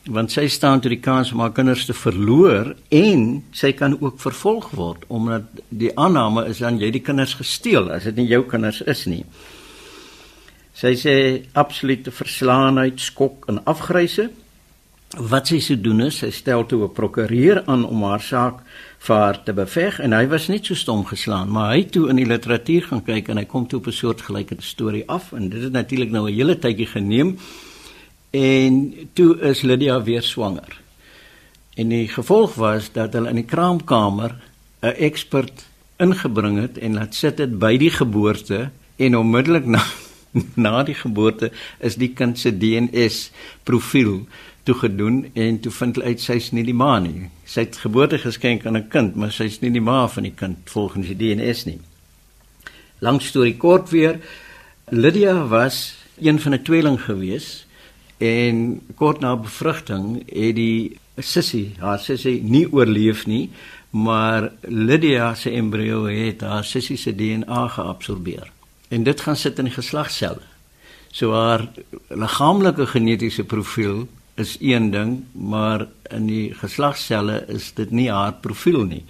want 0.05 0.33
sy 0.35 0.45
staan 0.53 0.83
toe 0.85 0.91
die 0.93 1.01
kans 1.01 1.33
om 1.33 1.41
haar 1.41 1.55
kinders 1.57 1.87
te 1.89 1.97
verloor 1.97 2.75
en 2.93 3.43
sy 3.57 3.73
kan 3.73 3.97
ook 3.97 4.21
vervolg 4.21 4.71
word 4.77 5.05
omdat 5.09 5.49
die 5.69 5.93
aanname 5.97 6.45
is 6.51 6.61
dan 6.61 6.79
jy 6.81 6.91
die 6.93 7.05
kinders 7.05 7.35
gesteel 7.39 7.89
as 7.91 8.05
dit 8.05 8.21
nie 8.21 8.29
jou 8.29 8.43
kinders 8.49 8.83
is 8.85 9.07
nie. 9.09 9.25
Sy 10.75 10.97
sê 10.99 11.15
absolute 11.55 12.11
verslaanheid, 12.11 12.99
skok 13.01 13.47
en 13.49 13.61
afgryse. 13.71 14.27
Wat 15.15 15.47
sy 15.47 15.61
sou 15.63 15.77
doen 15.79 16.09
is 16.09 16.19
sy 16.21 16.33
stel 16.35 16.67
toe 16.67 16.85
'n 16.85 16.93
prokureur 16.93 17.63
aan 17.67 17.85
om 17.87 18.03
haar 18.03 18.21
saak 18.21 18.61
vir 19.05 19.17
haar 19.21 19.39
te 19.45 19.53
beveg 19.53 19.99
en 20.01 20.17
hy 20.17 20.25
was 20.33 20.47
net 20.49 20.65
so 20.65 20.75
stom 20.79 21.03
geslaan, 21.05 21.51
maar 21.53 21.75
hy 21.75 21.83
toe 21.93 22.07
in 22.09 22.17
die 22.17 22.29
literatuur 22.29 22.89
gaan 22.89 23.03
kyk 23.05 23.29
en 23.29 23.41
hy 23.43 23.45
kom 23.45 23.67
toe 23.69 23.81
op 23.83 23.89
'n 23.89 23.93
soort 23.93 24.23
gelyke 24.25 24.57
storie 24.61 25.05
af 25.09 25.33
en 25.33 25.49
dit 25.49 25.63
het 25.63 25.73
natuurlik 25.73 26.11
nou 26.11 26.29
'n 26.29 26.35
hele 26.35 26.57
tydjie 26.59 26.87
geneem 26.87 27.37
en 28.31 28.95
toe 29.13 29.41
is 29.41 29.63
Lydia 29.63 30.03
weer 30.03 30.23
swanger. 30.23 30.81
En 31.77 31.89
die 31.89 32.09
gevolg 32.09 32.55
was 32.55 32.93
dat 32.93 33.13
hulle 33.13 33.29
in 33.29 33.43
die 33.43 33.51
kraamkamer 33.51 34.37
'n 34.83 34.97
ekspert 34.99 35.67
ingebring 35.99 36.61
het 36.61 36.79
en 36.79 36.95
laat 36.95 37.15
sit 37.15 37.37
dit 37.37 37.59
by 37.59 37.77
die 37.77 37.91
geboorte 37.91 38.71
en 38.97 39.17
onmiddellik 39.17 39.67
na 39.67 39.83
na 40.67 40.83
die 40.83 40.95
geboorte 40.95 41.53
is 41.79 41.95
die 41.95 42.13
kind 42.15 42.39
se 42.39 42.51
DNS 42.51 43.31
profiel 43.63 44.27
toe 44.65 44.75
gedoen 44.75 45.31
en 45.33 45.61
toe 45.61 45.73
vind 45.73 45.97
hulle 45.97 46.09
uit 46.09 46.21
sy's 46.21 46.51
nie 46.53 46.65
die 46.65 46.75
ma 46.75 46.99
nie. 46.99 47.29
Sy 47.45 47.67
het 47.67 47.77
geboorte 47.77 48.19
geskenk 48.19 48.67
aan 48.67 48.77
'n 48.77 48.89
kind, 48.89 49.17
maar 49.17 49.33
sy's 49.33 49.61
nie 49.61 49.71
die 49.71 49.85
ma 49.85 50.09
van 50.09 50.23
die 50.23 50.35
kind 50.35 50.59
volgens 50.65 51.07
die 51.07 51.17
DNS 51.17 51.65
nie. 51.65 51.81
Lang 52.99 53.23
storie 53.23 53.57
kort 53.57 53.91
weer, 53.91 54.21
Lydia 54.89 55.47
was 55.47 55.95
een 56.21 56.41
van 56.41 56.55
'n 56.55 56.63
tweeling 56.63 57.01
gewees 57.01 57.65
En 58.17 58.81
kort 58.95 59.21
na 59.21 59.35
bevrugting 59.37 60.23
het 60.31 60.55
die 60.57 60.97
sussie, 61.19 61.75
haar 61.79 61.99
sussie 61.99 62.41
nie 62.43 62.65
oorleef 62.71 63.27
nie, 63.27 63.51
maar 63.91 64.51
Lydia 64.63 65.35
se 65.39 65.51
embrio 65.55 66.07
het 66.07 66.43
haar 66.43 66.65
sussie 66.65 66.97
se 66.99 67.15
DNA 67.15 67.69
geabsorbeer. 67.77 68.51
En 68.89 69.03
dit 69.03 69.21
gaan 69.21 69.37
sit 69.37 69.59
in 69.59 69.69
die 69.69 69.75
geslagselle. 69.75 70.43
So 71.11 71.35
haar 71.35 71.69
liggaamlike 72.09 72.87
genetiese 72.87 73.45
profiel 73.45 74.07
is 74.41 74.57
een 74.61 74.91
ding, 74.91 75.25
maar 75.33 75.87
in 76.11 76.27
die 76.27 76.55
geslagselle 76.55 77.45
is 77.49 77.73
dit 77.77 77.91
nie 77.91 78.11
haar 78.11 78.35
profiel 78.43 78.83
nie. 78.89 79.05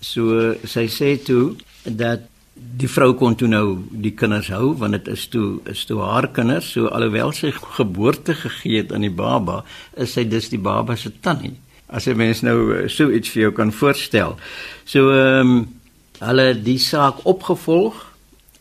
So 0.00 0.54
sy 0.68 0.88
sê 0.92 1.16
toe 1.24 1.54
dat 1.84 2.28
die 2.54 2.88
vrou 2.90 3.12
kon 3.18 3.34
toe 3.38 3.48
nou 3.50 3.66
die 4.04 4.12
kinders 4.16 4.50
hou 4.52 4.72
want 4.78 4.96
dit 4.98 5.10
is 5.14 5.24
toe 5.32 5.60
is 5.70 5.84
toe 5.88 6.00
haar 6.04 6.28
kinders 6.36 6.68
so 6.74 6.90
alhoewel 6.92 7.32
sy 7.36 7.52
geboorte 7.54 8.36
gegee 8.38 8.82
het 8.82 8.92
aan 8.92 9.06
die 9.06 9.14
baba 9.22 9.62
is 9.96 10.14
sy 10.16 10.24
dus 10.28 10.50
die 10.52 10.60
baba 10.60 10.96
se 10.96 11.12
tannie 11.24 11.54
as 11.88 12.06
jy 12.08 12.14
mens 12.18 12.42
nou 12.46 12.56
eh, 12.76 12.88
so 12.92 13.12
iets 13.12 13.32
vir 13.32 13.46
jou 13.46 13.52
kan 13.56 13.72
voorstel 13.72 14.36
so 14.84 15.12
ehm 15.16 15.54
um, 15.56 15.62
hulle 16.22 16.52
die 16.54 16.78
saak 16.78 17.24
opgevolg 17.26 17.96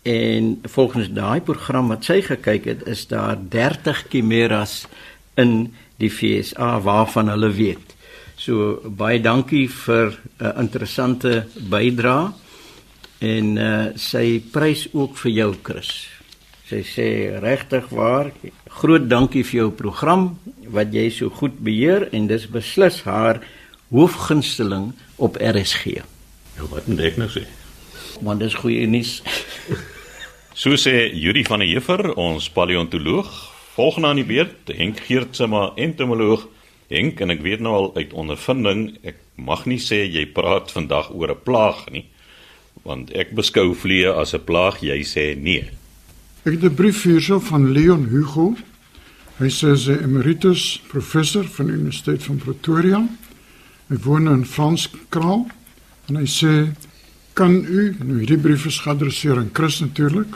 en 0.10 0.56
volgens 0.74 1.12
daai 1.14 1.44
program 1.46 1.92
wat 1.94 2.08
sy 2.08 2.22
gekyk 2.26 2.66
het 2.72 2.88
is 2.90 3.04
daar 3.12 3.38
30 3.38 4.08
kimeras 4.10 4.88
in 5.42 5.56
die 6.02 6.10
FSA 6.10 6.80
waarvan 6.86 7.30
hulle 7.34 7.52
weet 7.58 7.98
so 8.42 8.80
baie 8.86 9.20
dankie 9.22 9.68
vir 9.68 10.14
'n 10.14 10.46
uh, 10.46 10.54
interessante 10.62 11.46
bydrae 11.70 12.32
En 13.22 13.54
uh, 13.62 13.92
sy 14.02 14.42
prys 14.50 14.88
ook 14.98 15.14
vir 15.22 15.32
jou 15.36 15.50
Chris. 15.62 15.92
Sy 16.66 16.80
sê 16.88 17.08
regtig 17.44 17.86
waar, 17.94 18.32
groot 18.82 19.06
dankie 19.12 19.44
vir 19.46 19.60
jou 19.60 19.68
program 19.78 20.32
wat 20.74 20.94
jy 20.96 21.06
so 21.14 21.30
goed 21.30 21.60
beheer 21.62 22.08
en 22.16 22.26
dis 22.32 22.48
beslis 22.50 23.02
haar 23.06 23.44
hoofgunsteling 23.92 24.90
op 25.22 25.38
RSG. 25.38 26.00
Nou 26.58 26.72
wat 26.72 26.88
moet 26.90 27.04
ek 27.12 27.22
nou 27.22 27.30
sê? 27.30 27.46
Want 28.26 28.42
dis 28.42 28.58
goeie 28.58 28.88
nuus. 28.90 29.20
so 30.64 30.74
sê 30.80 31.12
Juri 31.14 31.46
van 31.46 31.62
der 31.62 31.70
Heever, 31.76 32.16
ons 32.18 32.50
paleontoloog, 32.50 33.30
volgende 33.76 34.08
aan 34.08 34.16
die 34.16 34.28
beurt, 34.28 34.72
Henk 34.76 35.00
Geertsma, 35.00 35.72
entomoloog. 35.76 36.48
Henk, 36.92 37.22
en 37.24 37.30
ek 37.30 37.42
weet 37.42 37.60
nou 37.64 37.74
al 37.74 37.92
uit 37.96 38.14
ondervinding, 38.14 38.98
ek 39.04 39.18
mag 39.36 39.66
nie 39.66 39.80
sê 39.80 40.04
jy 40.04 40.26
praat 40.26 40.72
vandag 40.72 41.12
oor 41.16 41.32
'n 41.32 41.44
plaag 41.44 41.90
nie 41.92 42.06
want 42.88 43.12
ek 43.18 43.36
beskou 43.38 43.76
vliee 43.78 44.10
as 44.10 44.34
'n 44.34 44.44
plaag, 44.46 44.82
jy 44.82 45.04
sê 45.04 45.36
nee. 45.38 45.70
Ek 46.46 46.54
het 46.54 46.64
'n 46.64 46.76
brief 46.76 47.04
hierso 47.04 47.40
van 47.40 47.72
Leon 47.72 48.08
Hugo. 48.10 48.56
Hy 49.38 49.50
sê 49.50 49.72
is 49.72 49.88
emeritus 49.88 50.82
professor 50.88 51.44
van 51.44 51.66
die 51.66 51.74
Universiteit 51.74 52.24
van 52.24 52.38
Pretoria. 52.38 53.08
Hy 53.90 53.98
woon 54.04 54.28
in 54.28 54.46
Franskraal 54.46 55.48
en 56.08 56.16
hy 56.16 56.26
sê 56.26 56.74
kan 57.34 57.66
u 57.66 57.96
nou 58.04 58.18
hierdie 58.18 58.38
brief 58.38 58.66
is 58.66 58.80
geadresseer 58.80 59.38
aan 59.38 59.50
Chris 59.54 59.80
natuurlik. 59.80 60.36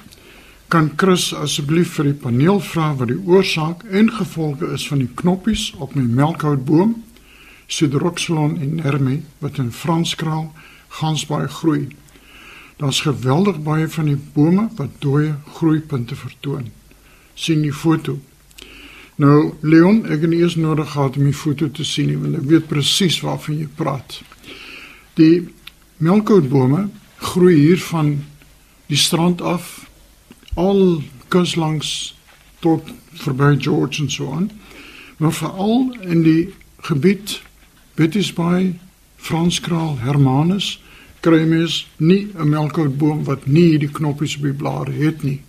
Kan 0.68 0.92
Chris 0.98 1.30
asseblief 1.34 1.92
vir 1.98 2.08
die 2.10 2.20
paneel 2.22 2.60
vra 2.60 2.92
wat 2.98 3.12
die 3.12 3.20
oorsaak 3.22 3.84
en 3.86 4.10
gevolge 4.12 4.72
is 4.74 4.88
van 4.90 5.04
die 5.04 5.12
knoppies 5.22 5.68
op 5.78 5.94
my 5.94 6.06
melkhoutboom 6.22 6.96
Sidroxylon 7.68 8.58
inerme 8.62 9.20
wat 9.40 9.60
in 9.62 9.72
Franskraal 9.72 10.50
gans 11.00 11.26
baie 11.30 11.48
groei. 11.48 11.88
Daar's 12.78 13.02
geweldig 13.06 13.62
baie 13.64 13.88
van 13.88 14.10
die 14.10 14.18
bome 14.34 14.68
wat 14.78 14.98
dooie 15.00 15.36
groeipunte 15.58 16.16
vertoon. 16.16 16.72
sien 17.36 17.62
die 17.62 17.74
foto. 17.74 18.20
Nou 19.16 19.54
Leon, 19.62 20.06
ek 20.08 20.22
het 20.22 20.34
eers 20.34 20.56
nodig 20.56 20.92
gehad 20.92 21.18
om 21.18 21.24
die 21.24 21.36
foto 21.36 21.68
te 21.72 21.84
sien, 21.84 22.14
want 22.22 22.36
ek 22.36 22.48
weet 22.48 22.68
presies 22.68 23.20
waarvan 23.24 23.58
jy 23.60 23.68
praat. 23.76 24.22
Die 25.20 25.48
melkhoutbome 25.98 26.90
groei 27.18 27.56
hier 27.56 27.80
van 27.80 28.24
die 28.88 29.00
strand 29.00 29.42
af 29.42 29.85
al 30.56 31.02
kus 31.28 31.56
langs 31.56 32.16
tot 32.60 32.90
verby 33.22 33.56
George 33.60 34.02
en 34.02 34.10
so 34.12 34.32
aan. 34.32 34.52
Maar 35.18 35.34
veral 35.34 35.96
in 36.02 36.24
die 36.24 36.54
gebied 36.88 37.42
Betty's 37.96 38.34
Bay, 38.34 38.80
Franskraal, 39.16 39.98
Hermanus 40.00 40.82
kry 41.20 41.46
mens 41.46 41.88
nie 41.98 42.28
'n 42.38 42.50
melkhoutboom 42.50 43.24
wat 43.24 43.46
nie 43.46 43.70
hierdie 43.70 43.92
knoppies 43.92 44.36
op 44.36 44.44
die 44.44 44.54
blare 44.54 44.92
het 44.92 45.24
nie. 45.24 45.42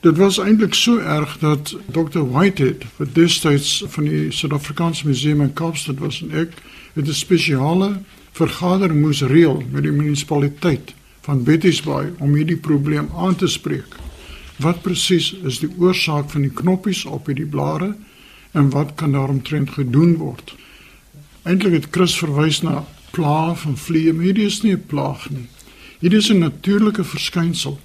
Dit 0.00 0.16
was 0.16 0.38
eintlik 0.38 0.74
so 0.74 0.98
erg 0.98 1.38
dat 1.38 1.76
Dr 1.86 2.28
Whitehead, 2.30 2.84
wat 2.96 3.14
destyds 3.14 3.84
van 3.86 4.04
die 4.04 4.30
Suid-Afrikaanse 4.30 5.06
Museum 5.06 5.40
in 5.40 5.52
Kaapstad 5.52 5.98
was 5.98 6.22
en 6.22 6.30
ek 6.30 6.52
het 6.94 7.08
'n 7.08 7.12
spesiale 7.12 8.00
vergadering 8.32 9.00
moes 9.00 9.22
reël 9.22 9.62
met 9.70 9.82
die 9.82 9.92
munisipaliteit 9.92 10.94
van 11.24 11.44
Betty's 11.44 11.80
Bay 11.82 12.10
om 12.20 12.34
hierdie 12.36 12.60
probleem 12.60 13.08
aan 13.16 13.36
te 13.40 13.48
spreek. 13.48 13.96
Wat 14.60 14.82
presies 14.84 15.32
is 15.42 15.62
die 15.62 15.70
oorsaak 15.80 16.28
van 16.30 16.44
die 16.44 16.52
knoppies 16.52 17.04
op 17.08 17.30
hierdie 17.30 17.48
blare 17.48 17.94
en 18.52 18.68
wat 18.74 18.92
kan 19.00 19.16
daaromtrent 19.16 19.72
gedoen 19.78 20.16
word? 20.20 20.54
Eintlik 21.42 21.78
het 21.78 21.88
Chris 21.96 22.18
verwys 22.20 22.60
na 22.62 22.84
plaag 23.16 23.60
van 23.64 23.76
vliee, 23.76 24.12
maar 24.12 24.28
hierdie 24.28 24.46
is 24.46 24.62
nie 24.62 24.74
'n 24.76 24.86
plaag 24.86 25.30
nie. 25.30 25.48
Hierdie 26.00 26.18
is 26.18 26.30
'n 26.30 26.38
natuurlike 26.38 27.04
verskynsel. 27.04 27.80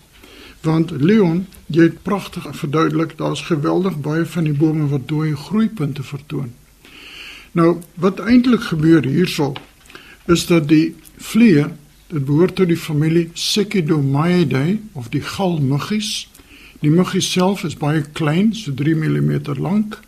Want 0.62 0.92
Leon, 0.92 1.48
jy 1.68 1.84
het 1.84 2.04
pragtig 2.04 2.44
verduidelik, 2.52 3.18
daar's 3.18 3.42
geweldig 3.42 4.00
baie 4.02 4.26
van 4.26 4.44
die 4.44 4.54
bome 4.54 4.88
wat 4.88 5.08
dooie 5.08 5.36
groeipunte 5.36 6.04
vertoon. 6.04 6.52
Nou, 7.52 7.78
wat 7.94 8.20
eintlik 8.20 8.62
gebeur 8.62 9.06
hierso 9.06 9.54
is 10.26 10.46
dat 10.46 10.68
die 10.68 10.96
vliee, 11.18 11.66
dit 12.10 12.26
behoort 12.26 12.56
tot 12.58 12.70
die 12.72 12.78
familie 12.78 13.30
Cechidomaeidae 13.38 14.80
of 14.98 15.12
die 15.14 15.22
galmuggies. 15.22 16.26
Die 16.82 16.90
muggie 16.90 17.22
self 17.22 17.64
is 17.68 17.76
baie 17.78 18.02
klein, 18.18 18.54
so 18.56 18.74
3 18.74 18.96
mm 18.98 19.60
lank, 19.60 20.00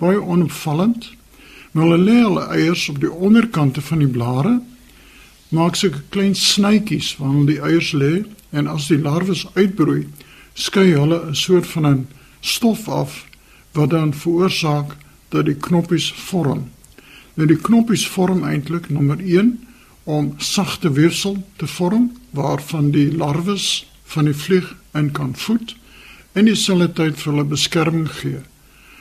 baie 0.00 0.20
onopvallend. 0.20 1.10
Maar 1.72 1.90
hulle 1.90 1.98
lê 2.00 2.16
hulle 2.22 2.46
eiers 2.54 2.86
op 2.88 3.00
die 3.02 3.10
onderkante 3.12 3.82
van 3.84 4.00
die 4.00 4.08
blare. 4.08 4.54
Maak 5.52 5.76
sulke 5.76 6.00
klein 6.14 6.36
snytjies 6.38 7.12
waar 7.18 7.34
hulle 7.34 7.50
die 7.50 7.60
eiers 7.60 7.92
lê 7.92 8.12
en 8.54 8.70
as 8.70 8.88
die 8.88 9.00
larwes 9.02 9.44
uitbroei, 9.58 10.06
skei 10.54 10.94
hulle 10.94 11.20
'n 11.28 11.34
soort 11.34 11.66
van 11.66 11.86
'n 11.86 12.06
stof 12.40 12.88
af 12.88 13.26
wat 13.72 13.90
dan 13.90 14.14
veroorsaak 14.14 14.96
dat 15.28 15.44
die 15.44 15.58
knoppies 15.58 16.12
vorm. 16.12 16.70
Nou 17.34 17.48
die 17.48 17.60
knoppies 17.60 18.08
vorm 18.08 18.44
eintlik 18.44 18.88
nommer 18.88 19.18
1 19.18 19.58
om 20.04 20.34
sagte 20.38 20.92
weefsel 20.92 21.42
te 21.56 21.66
vorm 21.66 22.12
waarvan 22.30 22.90
die 22.90 23.16
larwes 23.16 23.86
van 24.04 24.24
die 24.24 24.36
vlieg 24.36 24.74
in 24.92 25.10
kan 25.12 25.34
voed 25.36 25.76
en 26.32 26.44
dieselfde 26.44 26.90
tyd 26.92 27.20
vir 27.20 27.32
hulle 27.32 27.46
beskerming 27.48 28.08
gee. 28.20 28.42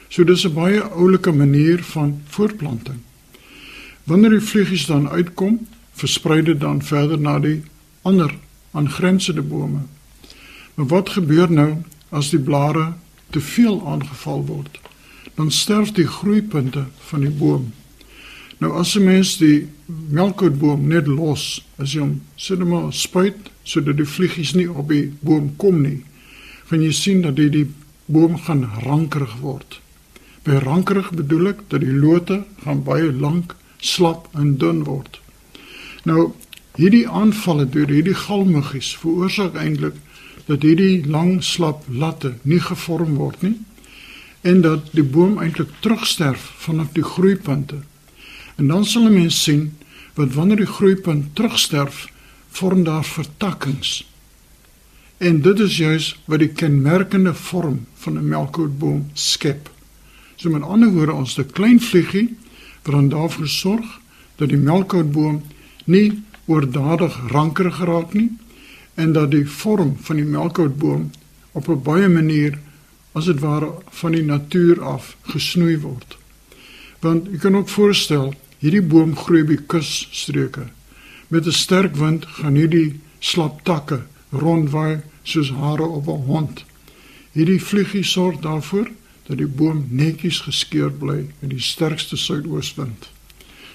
So 0.10 0.24
dis 0.24 0.46
'n 0.46 0.54
baie 0.54 0.82
oulike 0.82 1.32
manier 1.32 1.84
van 1.84 2.22
voortplanting. 2.28 3.00
Wanneer 4.04 4.30
die 4.30 4.48
vliegies 4.48 4.86
dan 4.86 5.10
uitkom, 5.10 5.68
versprei 5.94 6.42
dit 6.42 6.60
dan 6.60 6.82
verder 6.82 7.20
na 7.20 7.40
die 7.40 7.64
ander 8.02 8.36
aangrensende 8.72 9.42
bome. 9.42 9.80
Maar 10.76 10.86
wat 10.86 11.10
gebeur 11.10 11.52
nou 11.52 11.84
as 12.10 12.30
die 12.30 12.40
blare 12.40 12.94
te 13.30 13.42
veel 13.42 13.88
aangeval 13.88 14.46
word? 14.46 14.80
Dan 15.36 15.52
sterf 15.52 15.92
die 15.92 16.08
groeipunte 16.08 16.86
van 16.98 17.20
die 17.20 17.30
boom. 17.30 17.74
Nou 18.60 18.72
as 18.80 18.96
'n 18.96 19.04
mens 19.04 19.38
die 19.38 19.68
melkoutboom 20.10 20.88
net 20.88 21.08
los, 21.08 21.66
as 21.78 21.94
jy 21.94 22.00
hom 22.00 22.22
sinema 22.36 22.92
spuit 22.92 23.52
sodat 23.64 23.98
die 23.98 24.06
vliegies 24.06 24.54
nie 24.54 24.68
op 24.68 24.90
die 24.90 25.14
boom 25.20 25.56
kom 25.58 25.82
nie, 25.82 26.04
gaan 26.68 26.82
jy 26.82 26.92
sien 26.92 27.22
dat 27.22 27.36
die, 27.36 27.50
die 27.50 27.68
boom 28.06 28.38
gaan 28.38 28.64
rankerig 28.84 29.36
word. 29.42 29.80
By 30.44 30.52
rankerig 30.52 31.12
bedoel 31.12 31.48
ek 31.48 31.60
dat 31.70 31.82
die 31.82 31.94
lote 31.94 32.44
gaan 32.64 32.84
baie 32.84 33.12
lank, 33.12 33.56
slap 33.80 34.28
en 34.34 34.58
dun 34.58 34.84
word. 34.84 35.20
Nou 36.04 36.34
hierdie 36.76 37.08
aanvalle 37.08 37.66
deur 37.70 37.92
hierdie 37.92 38.18
galmuggies 38.18 38.96
veroorsaak 38.98 39.56
eintlik 39.56 40.00
dat 40.48 40.66
hierdie 40.66 41.06
lang 41.08 41.38
slap 41.44 41.86
latte 41.88 42.34
nie 42.44 42.60
gevorm 42.60 43.16
word 43.20 43.44
nie 43.46 43.56
en 44.44 44.64
dat 44.66 44.90
die 44.92 45.06
boom 45.06 45.38
eintlik 45.40 45.72
terugsterf 45.80 46.50
vanaf 46.66 46.92
die 46.98 47.06
groeipunte. 47.06 47.84
En 48.56 48.68
dan 48.68 48.86
sal 48.86 49.06
'n 49.06 49.14
mens 49.14 49.44
sien 49.44 49.78
wat 50.14 50.34
wanneer 50.34 50.58
die 50.58 50.66
groeipunt 50.66 51.36
terugsterf, 51.36 52.08
vorm 52.50 52.84
daar 52.84 53.06
vertakkings. 53.06 54.12
En 55.18 55.42
dit 55.42 55.60
is 55.60 55.78
juis 55.78 56.20
wat 56.26 56.40
die 56.40 56.52
kenmerkende 56.52 57.34
vorm 57.34 57.86
van 57.94 58.18
'n 58.18 58.28
melkoutboom 58.28 59.10
skep. 59.14 59.70
So 60.36 60.50
met 60.50 60.62
ander 60.62 60.90
woorde, 60.92 61.14
ons 61.14 61.38
'n 61.38 61.52
klein 61.52 61.82
vliegie 61.82 62.36
wat 62.84 62.94
dan 62.94 63.10
daarvoor 63.10 63.48
sorg 63.48 64.00
dat 64.36 64.50
die 64.50 64.58
melkoutboom 64.58 65.44
nie 65.86 66.24
oordadig 66.46 67.20
rankerig 67.28 67.76
geraak 67.76 68.14
nie 68.14 68.32
en 68.94 69.12
dat 69.12 69.32
die 69.32 69.50
vorm 69.50 69.98
van 70.02 70.16
die 70.16 70.26
melkoutboom 70.26 71.12
op 71.52 71.68
'n 71.68 71.82
baie 71.82 72.10
manier 72.10 72.60
as 73.12 73.26
dit 73.26 73.40
ware 73.40 73.72
van 73.90 74.12
die 74.12 74.24
natuur 74.24 74.82
af 74.82 75.16
gesnoei 75.22 75.78
word. 75.80 76.18
Want 77.00 77.28
jy 77.32 77.38
kan 77.38 77.56
ook 77.58 77.70
voorstel, 77.70 78.34
hierdie 78.64 78.82
boom 78.82 79.16
groei 79.20 79.44
by 79.44 79.58
kusstreke. 79.68 80.70
Met 81.28 81.46
'n 81.48 81.52
sterk 81.52 81.96
wind 81.96 82.26
gaan 82.26 82.56
hierdie 82.56 83.00
slap 83.20 83.64
takke 83.64 84.04
rondwaai 84.32 85.02
soos 85.24 85.50
hare 85.52 85.84
op 85.84 86.08
'n 86.08 86.26
hond. 86.26 86.66
Hierdie 87.34 87.62
vliegie 87.62 88.04
sorg 88.04 88.40
daarvoor 88.40 88.88
dat 89.28 89.38
die 89.38 89.48
boom 89.48 89.88
netjies 89.90 90.40
geskeur 90.40 90.92
bly 90.92 91.26
in 91.42 91.50
die 91.50 91.60
sterkste 91.60 92.18
suidooswind. 92.18 93.10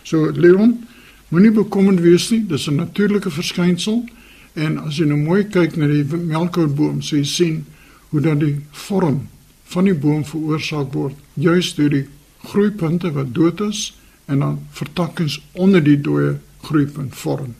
So 0.02 0.30
Leon, 0.32 0.86
Moenie 1.28 1.50
bekommerd 1.52 2.00
wees 2.00 2.30
nie, 2.30 2.46
dis 2.46 2.68
'n 2.68 2.74
natuurlike 2.74 3.30
verskynsel 3.30 4.08
en 4.54 4.78
as 4.78 4.96
jy 4.96 5.04
nou 5.04 5.18
mooi 5.18 5.44
kyk 5.44 5.76
na 5.76 5.86
die 5.86 6.04
melkoutboom, 6.04 7.02
sê 7.02 7.16
jy 7.16 7.24
sien 7.24 7.66
hoe 8.08 8.20
dan 8.20 8.38
die 8.38 8.56
vorm 8.70 9.28
van 9.64 9.84
die 9.84 9.94
boom 9.94 10.24
veroorsaak 10.24 10.92
word 10.92 11.14
juis 11.34 11.74
deur 11.74 11.90
die 11.90 12.06
groeipunte 12.44 13.12
wat 13.12 13.34
dood 13.34 13.60
is 13.60 13.92
en 14.28 14.44
dan 14.44 14.60
vertakkings 14.76 15.40
onder 15.52 15.82
die 15.84 16.00
dooie 16.00 16.36
groeipunt 16.68 17.16
vorm. 17.16 17.54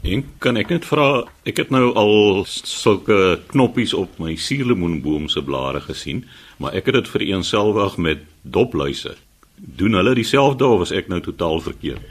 En 0.00 0.24
kan 0.38 0.56
ek 0.56 0.70
net 0.72 0.86
vra, 0.88 1.24
ek 1.44 1.58
het 1.60 1.72
nou 1.72 1.90
al 1.98 2.44
sulke 2.48 3.40
knoppies 3.52 3.92
op 3.96 4.16
my 4.22 4.32
suurlemoenboom 4.36 5.28
se 5.28 5.42
blare 5.44 5.82
gesien, 5.84 6.24
maar 6.56 6.76
ek 6.76 6.88
het 6.88 7.00
dit 7.02 7.10
vereenselwig 7.12 7.98
met 8.00 8.24
dopluise. 8.42 9.12
Doen 9.56 9.98
hulle 9.98 10.14
dieselfde 10.16 10.64
of 10.64 10.86
is 10.88 10.94
ek 10.96 11.10
nou 11.12 11.20
totaal 11.20 11.60
verkeerd? 11.60 12.04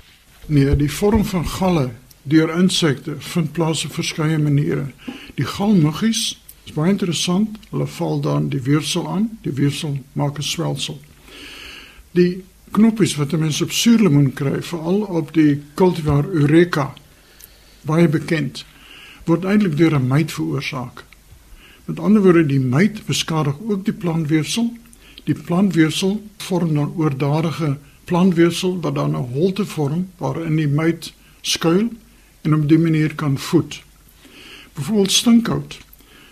Nee, 0.46 0.76
die 0.78 0.92
vorm 0.92 1.26
van 1.26 1.48
galle 1.50 1.90
deur 2.30 2.52
insekte 2.54 3.16
vind 3.34 3.52
plaas 3.58 3.86
op 3.86 3.98
verskeie 3.98 4.38
maniere. 4.38 4.92
Die 5.38 5.46
galmuggies 5.46 6.38
is 6.66 6.76
baie 6.78 6.94
interessant. 6.94 7.58
Hulle 7.72 7.88
val 7.90 8.22
dan 8.22 8.50
die 8.54 8.62
weefsel 8.62 9.10
aan. 9.10 9.32
Die 9.46 9.54
weefsel 9.54 9.98
maak 10.14 10.38
'n 10.38 10.46
swelsel. 10.46 11.00
Die 12.12 12.44
knoppies 12.72 13.16
wat 13.16 13.32
mense 13.32 13.64
op 13.64 13.72
suurlemoen 13.72 14.34
kry, 14.34 14.62
veral 14.62 15.02
op 15.02 15.34
die 15.34 15.62
cultivar 15.76 16.26
Eureka, 16.26 16.94
baie 17.82 18.08
bekend, 18.08 18.66
word 19.26 19.46
eintlik 19.46 19.78
deur 19.78 19.96
'n 19.96 20.08
myt 20.08 20.32
veroorsaak. 20.32 21.06
Met 21.86 22.00
ander 22.00 22.22
woorde, 22.22 22.46
die 22.46 22.60
myt 22.60 23.06
beskadig 23.06 23.56
ook 23.68 23.86
die 23.86 23.94
plantweefsel. 23.94 24.74
Die 25.24 25.34
plantweefsel 25.34 26.20
vorm 26.38 26.74
dan 26.74 26.94
oordadige 26.98 27.78
plantweefsel 28.06 28.80
wat 28.82 28.96
dan 28.96 29.16
'n 29.18 29.32
holte 29.34 29.66
vorm 29.66 30.08
waarin 30.18 30.56
die 30.56 30.68
myt 30.68 31.14
skuil 31.42 31.90
en 32.42 32.54
op 32.54 32.70
die 32.70 32.78
manier 32.80 33.16
kan 33.16 33.38
voed. 33.38 33.82
Byvoorbeeld 34.74 35.12
stinkhout. 35.12 35.78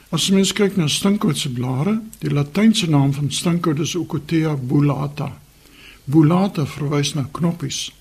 As 0.09 0.29
mens 0.29 0.53
kyk 0.53 0.75
na 0.75 0.87
stinkhout 0.87 1.37
se 1.37 1.49
blare, 1.49 2.01
die 2.19 2.31
latynse 2.31 2.89
naam 2.89 3.13
van 3.13 3.31
stinkhout 3.31 3.79
is 3.79 3.95
Ocotea 3.95 4.55
bullata. 4.55 5.37
Bullata 6.07 6.63
verwys 6.65 7.13
na 7.13 7.25
knoppies. 7.35 7.91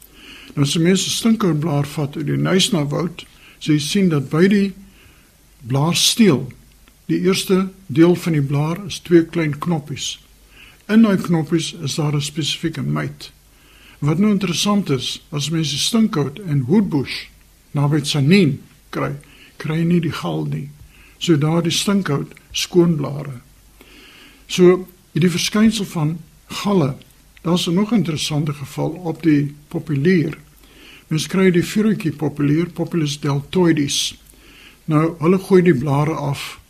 Nou 0.54 0.62
as 0.62 0.76
mens 0.78 1.06
'n 1.06 1.10
stinkhoutblaar 1.10 1.86
vat 1.86 2.16
uit 2.16 2.26
die 2.26 2.36
nuisnawoud, 2.36 3.26
sê 3.58 3.72
jy 3.72 3.78
sien 3.78 4.08
dat 4.08 4.30
by 4.30 4.46
die 4.48 4.74
blaarsteel, 5.66 6.52
die 7.06 7.20
eerste 7.20 7.68
deel 7.86 8.14
van 8.14 8.32
die 8.32 8.42
blaar 8.42 8.78
is 8.86 8.98
twee 8.98 9.24
klein 9.24 9.58
knoppies. 9.58 10.18
In 10.88 11.02
daai 11.02 11.16
knoppies 11.16 11.72
is 11.72 11.94
daar 11.94 12.14
'n 12.14 12.22
spesifieke 12.22 12.82
myt. 12.82 13.32
Wat 13.98 14.18
nou 14.18 14.30
interessant 14.30 14.90
is, 14.90 15.22
as 15.32 15.50
mense 15.50 15.78
stinkhout 15.78 16.38
en 16.38 16.64
woodbush 16.64 17.26
naby 17.72 18.04
Sanin 18.04 18.62
kry, 18.90 19.16
kry 19.56 19.82
nie 19.82 20.00
die 20.00 20.12
gal 20.12 20.44
nie. 20.44 20.70
So 21.18 21.36
daardie 21.36 21.72
stinkhout 21.72 22.32
skoonblare. 22.52 23.40
So 24.46 24.86
die 25.12 25.30
verskynsel 25.30 25.84
van 25.84 26.18
galle. 26.62 26.94
Daar's 27.46 27.66
'n 27.66 27.74
nog 27.74 27.92
interessante 27.92 28.52
geval 28.52 28.90
op 28.90 29.22
die 29.22 29.54
populier. 29.68 30.38
Mens 31.06 31.26
kry 31.26 31.50
die 31.50 31.64
vuurtjie 31.64 32.12
populier, 32.12 32.66
Populus 32.66 33.20
deltoides. 33.20 34.18
Nou, 34.84 35.14
hulle 35.18 35.38
gooi 35.38 35.62
die 35.62 35.74
blare 35.74 36.14
af. 36.14 36.60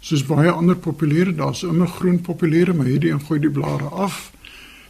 Soos 0.00 0.24
baie 0.24 0.50
ander 0.50 0.76
populiere, 0.76 1.34
daar's 1.34 1.62
immer 1.62 1.88
groen 1.88 2.20
populiere, 2.20 2.72
maar 2.72 2.86
hierdie 2.86 3.10
een 3.10 3.20
gooi 3.20 3.40
die 3.40 3.50
blare 3.50 3.84
af. 3.84 4.32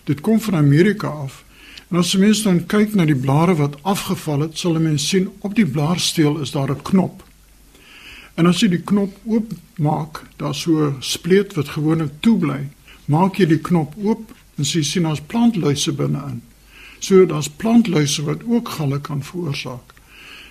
Dit 0.05 0.21
kom 0.21 0.41
van 0.41 0.55
Amerika 0.55 1.09
af 1.09 1.45
En 1.89 1.97
as 1.97 2.11
jy 2.13 2.19
mens 2.21 2.43
dan 2.45 2.59
kyk 2.69 2.93
na 2.95 3.07
die 3.09 3.17
blare 3.17 3.55
wat 3.57 3.79
afgeval 3.89 4.43
het, 4.45 4.59
sal 4.59 4.77
'n 4.77 4.83
mens 4.83 5.09
sien 5.09 5.31
op 5.41 5.55
die 5.55 5.67
blaarsteel 5.67 6.41
is 6.41 6.51
daar 6.51 6.71
'n 6.71 6.83
knop. 6.83 7.23
En 8.35 8.47
as 8.47 8.61
jy 8.61 8.69
die 8.69 8.83
knop 8.83 9.17
oopmaak, 9.25 10.25
daar's 10.37 10.61
so 10.61 10.87
'n 10.87 10.97
spleet 11.01 11.55
wat 11.55 11.69
gewoonlik 11.69 12.13
toe 12.21 12.39
bly. 12.39 12.69
Maak 13.05 13.37
jy 13.37 13.47
die 13.47 13.61
knop 13.61 13.95
oop 13.97 14.35
en 14.59 14.67
jy 14.67 14.83
sien 14.83 15.07
daar's 15.07 15.23
plantluise 15.31 15.93
binne-in. 15.95 16.43
So 16.99 17.27
daar's 17.27 17.49
plantluise 17.49 18.25
wat 18.27 18.43
ook 18.45 18.69
galle 18.77 19.01
kan 19.01 19.23
veroorsaak. 19.23 19.95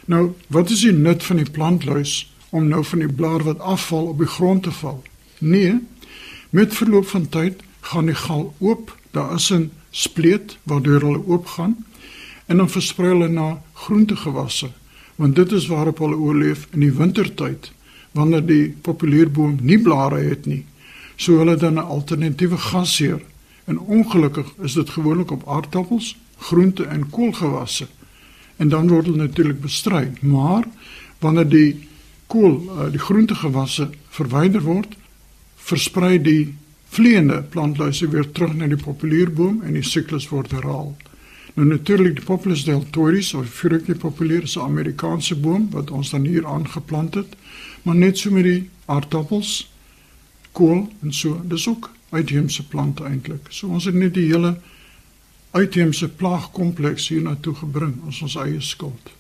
Nou, 0.08 0.32
wat 0.48 0.70
is 0.72 0.86
die 0.88 0.96
nut 0.96 1.24
van 1.24 1.42
die 1.44 1.52
plantluis 1.52 2.32
om 2.50 2.70
nou 2.72 2.84
van 2.88 3.04
die 3.04 3.12
blaar 3.12 3.44
wat 3.44 3.60
afval 3.60 4.08
op 4.14 4.24
die 4.24 4.32
grond 4.38 4.64
te 4.64 4.72
val? 4.72 5.04
Nee, 5.40 5.76
met 6.50 6.76
verloop 6.76 7.08
van 7.12 7.30
tyd 7.30 7.62
gaan 7.92 8.08
die 8.08 8.16
gal 8.16 8.54
oop. 8.64 8.96
Daar 9.12 9.36
is 9.36 9.52
'n 9.52 9.72
spleet 9.92 10.58
waardeur 10.64 11.02
hulle 11.02 11.28
oopgaan 11.28 11.76
en 12.46 12.58
dan 12.58 12.70
versprei 12.70 13.10
hulle 13.10 13.28
na 13.28 13.48
groentegewasse 13.74 14.70
want 15.16 15.36
dit 15.36 15.52
is 15.52 15.68
waarop 15.68 15.98
hulle 16.04 16.16
oorleef 16.16 16.68
in 16.72 16.84
die 16.86 16.94
wintertyd 16.94 17.72
wanneer 18.18 18.46
die 18.46 18.76
populêrboom 18.88 19.58
nie 19.62 19.80
blare 19.82 20.22
het 20.30 20.46
nie 20.46 20.64
so 21.16 21.40
hulle 21.42 21.56
dan 21.58 21.80
'n 21.82 21.90
alternatiewe 21.98 22.58
gasheer 22.58 23.22
en 23.68 23.80
ongelukkig 23.80 24.54
is 24.64 24.74
dit 24.80 24.90
gewoonlik 24.96 25.32
op 25.32 25.48
aardappels, 25.48 26.16
groente 26.38 26.86
en 26.86 27.10
koolgewasse 27.10 27.88
en 28.58 28.70
dan 28.70 28.88
word 28.90 29.10
hulle 29.10 29.26
natuurlik 29.28 29.62
bestry 29.62 30.08
maar 30.22 30.64
wanneer 31.20 31.50
die 31.50 31.88
kool 32.32 32.62
eh, 32.64 32.92
die 32.92 33.02
groentegewasse 33.02 33.90
verwyder 34.20 34.64
word 34.66 34.96
versprei 35.68 36.16
die 36.22 36.56
vleiende 36.90 37.42
plantluise 37.44 38.08
weer 38.10 38.32
terug 38.32 38.56
na 38.56 38.70
die 38.72 38.80
populierboom 38.80 39.62
en 39.68 39.76
die 39.76 39.86
siklus 39.86 40.30
word 40.32 40.54
herhaal. 40.56 40.94
Nou 41.58 41.66
natuurlik 41.68 42.20
die 42.20 42.26
Populus 42.26 42.64
deltoides 42.68 43.34
of 43.34 43.50
Furuki 43.50 43.96
populier 43.96 44.44
is 44.44 44.56
'n 44.56 44.62
Amerikaanse 44.70 45.36
boom 45.36 45.68
wat 45.72 45.92
ons 45.92 46.10
dan 46.10 46.26
hier 46.26 46.46
aangeplant 46.46 47.16
het, 47.16 47.36
maar 47.84 47.96
net 47.96 48.18
so 48.18 48.32
met 48.32 48.44
die 48.44 48.70
aardappels, 48.86 49.72
kool 50.58 50.88
en 51.04 51.14
so. 51.14 51.38
Dis 51.46 51.68
ook 51.70 51.92
uitheemse 52.10 52.66
plante 52.68 53.06
eintlik. 53.06 53.52
So 53.54 53.70
ons 53.78 53.86
het 53.86 53.96
net 53.98 54.16
die 54.18 54.30
hele 54.32 54.56
uitheemse 55.52 56.10
plaagkompleks 56.20 57.10
hier 57.12 57.24
na 57.26 57.36
toe 57.42 57.56
gebring 57.56 58.00
as 58.10 58.22
ons 58.26 58.38
eie 58.42 58.62
skuld. 58.62 59.14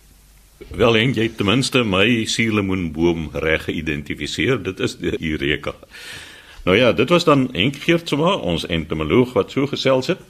Wel 0.74 0.98
en 0.98 1.14
jy 1.14 1.28
ten 1.38 1.46
minste 1.46 1.84
my 1.86 2.26
suurlemoenboom 2.26 3.30
reg 3.44 3.68
geïdentifiseer. 3.68 4.62
Dit 4.64 4.82
is 4.82 4.98
die 4.98 5.14
Eureka. 5.32 5.76
Nou 6.66 6.78
ja, 6.78 6.92
dit 6.92 7.10
was 7.10 7.24
dan 7.24 7.48
Henk 7.54 7.78
Geertsma, 7.86 8.34
ons 8.36 8.66
entomoloog 8.66 9.36
wat 9.38 9.54
so 9.54 9.70
gesels 9.70 10.10
het. 10.12 10.24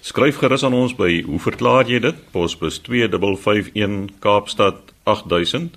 Skryf 0.00 0.40
gerus 0.40 0.64
aan 0.64 0.74
ons 0.74 0.94
by 0.96 1.20
Hoe 1.26 1.38
verklaar 1.42 1.88
jy 1.90 2.00
dit? 2.02 2.18
Posbus 2.32 2.80
2551 2.86 4.18
Kaapstad 4.22 4.92
8000 5.04 5.76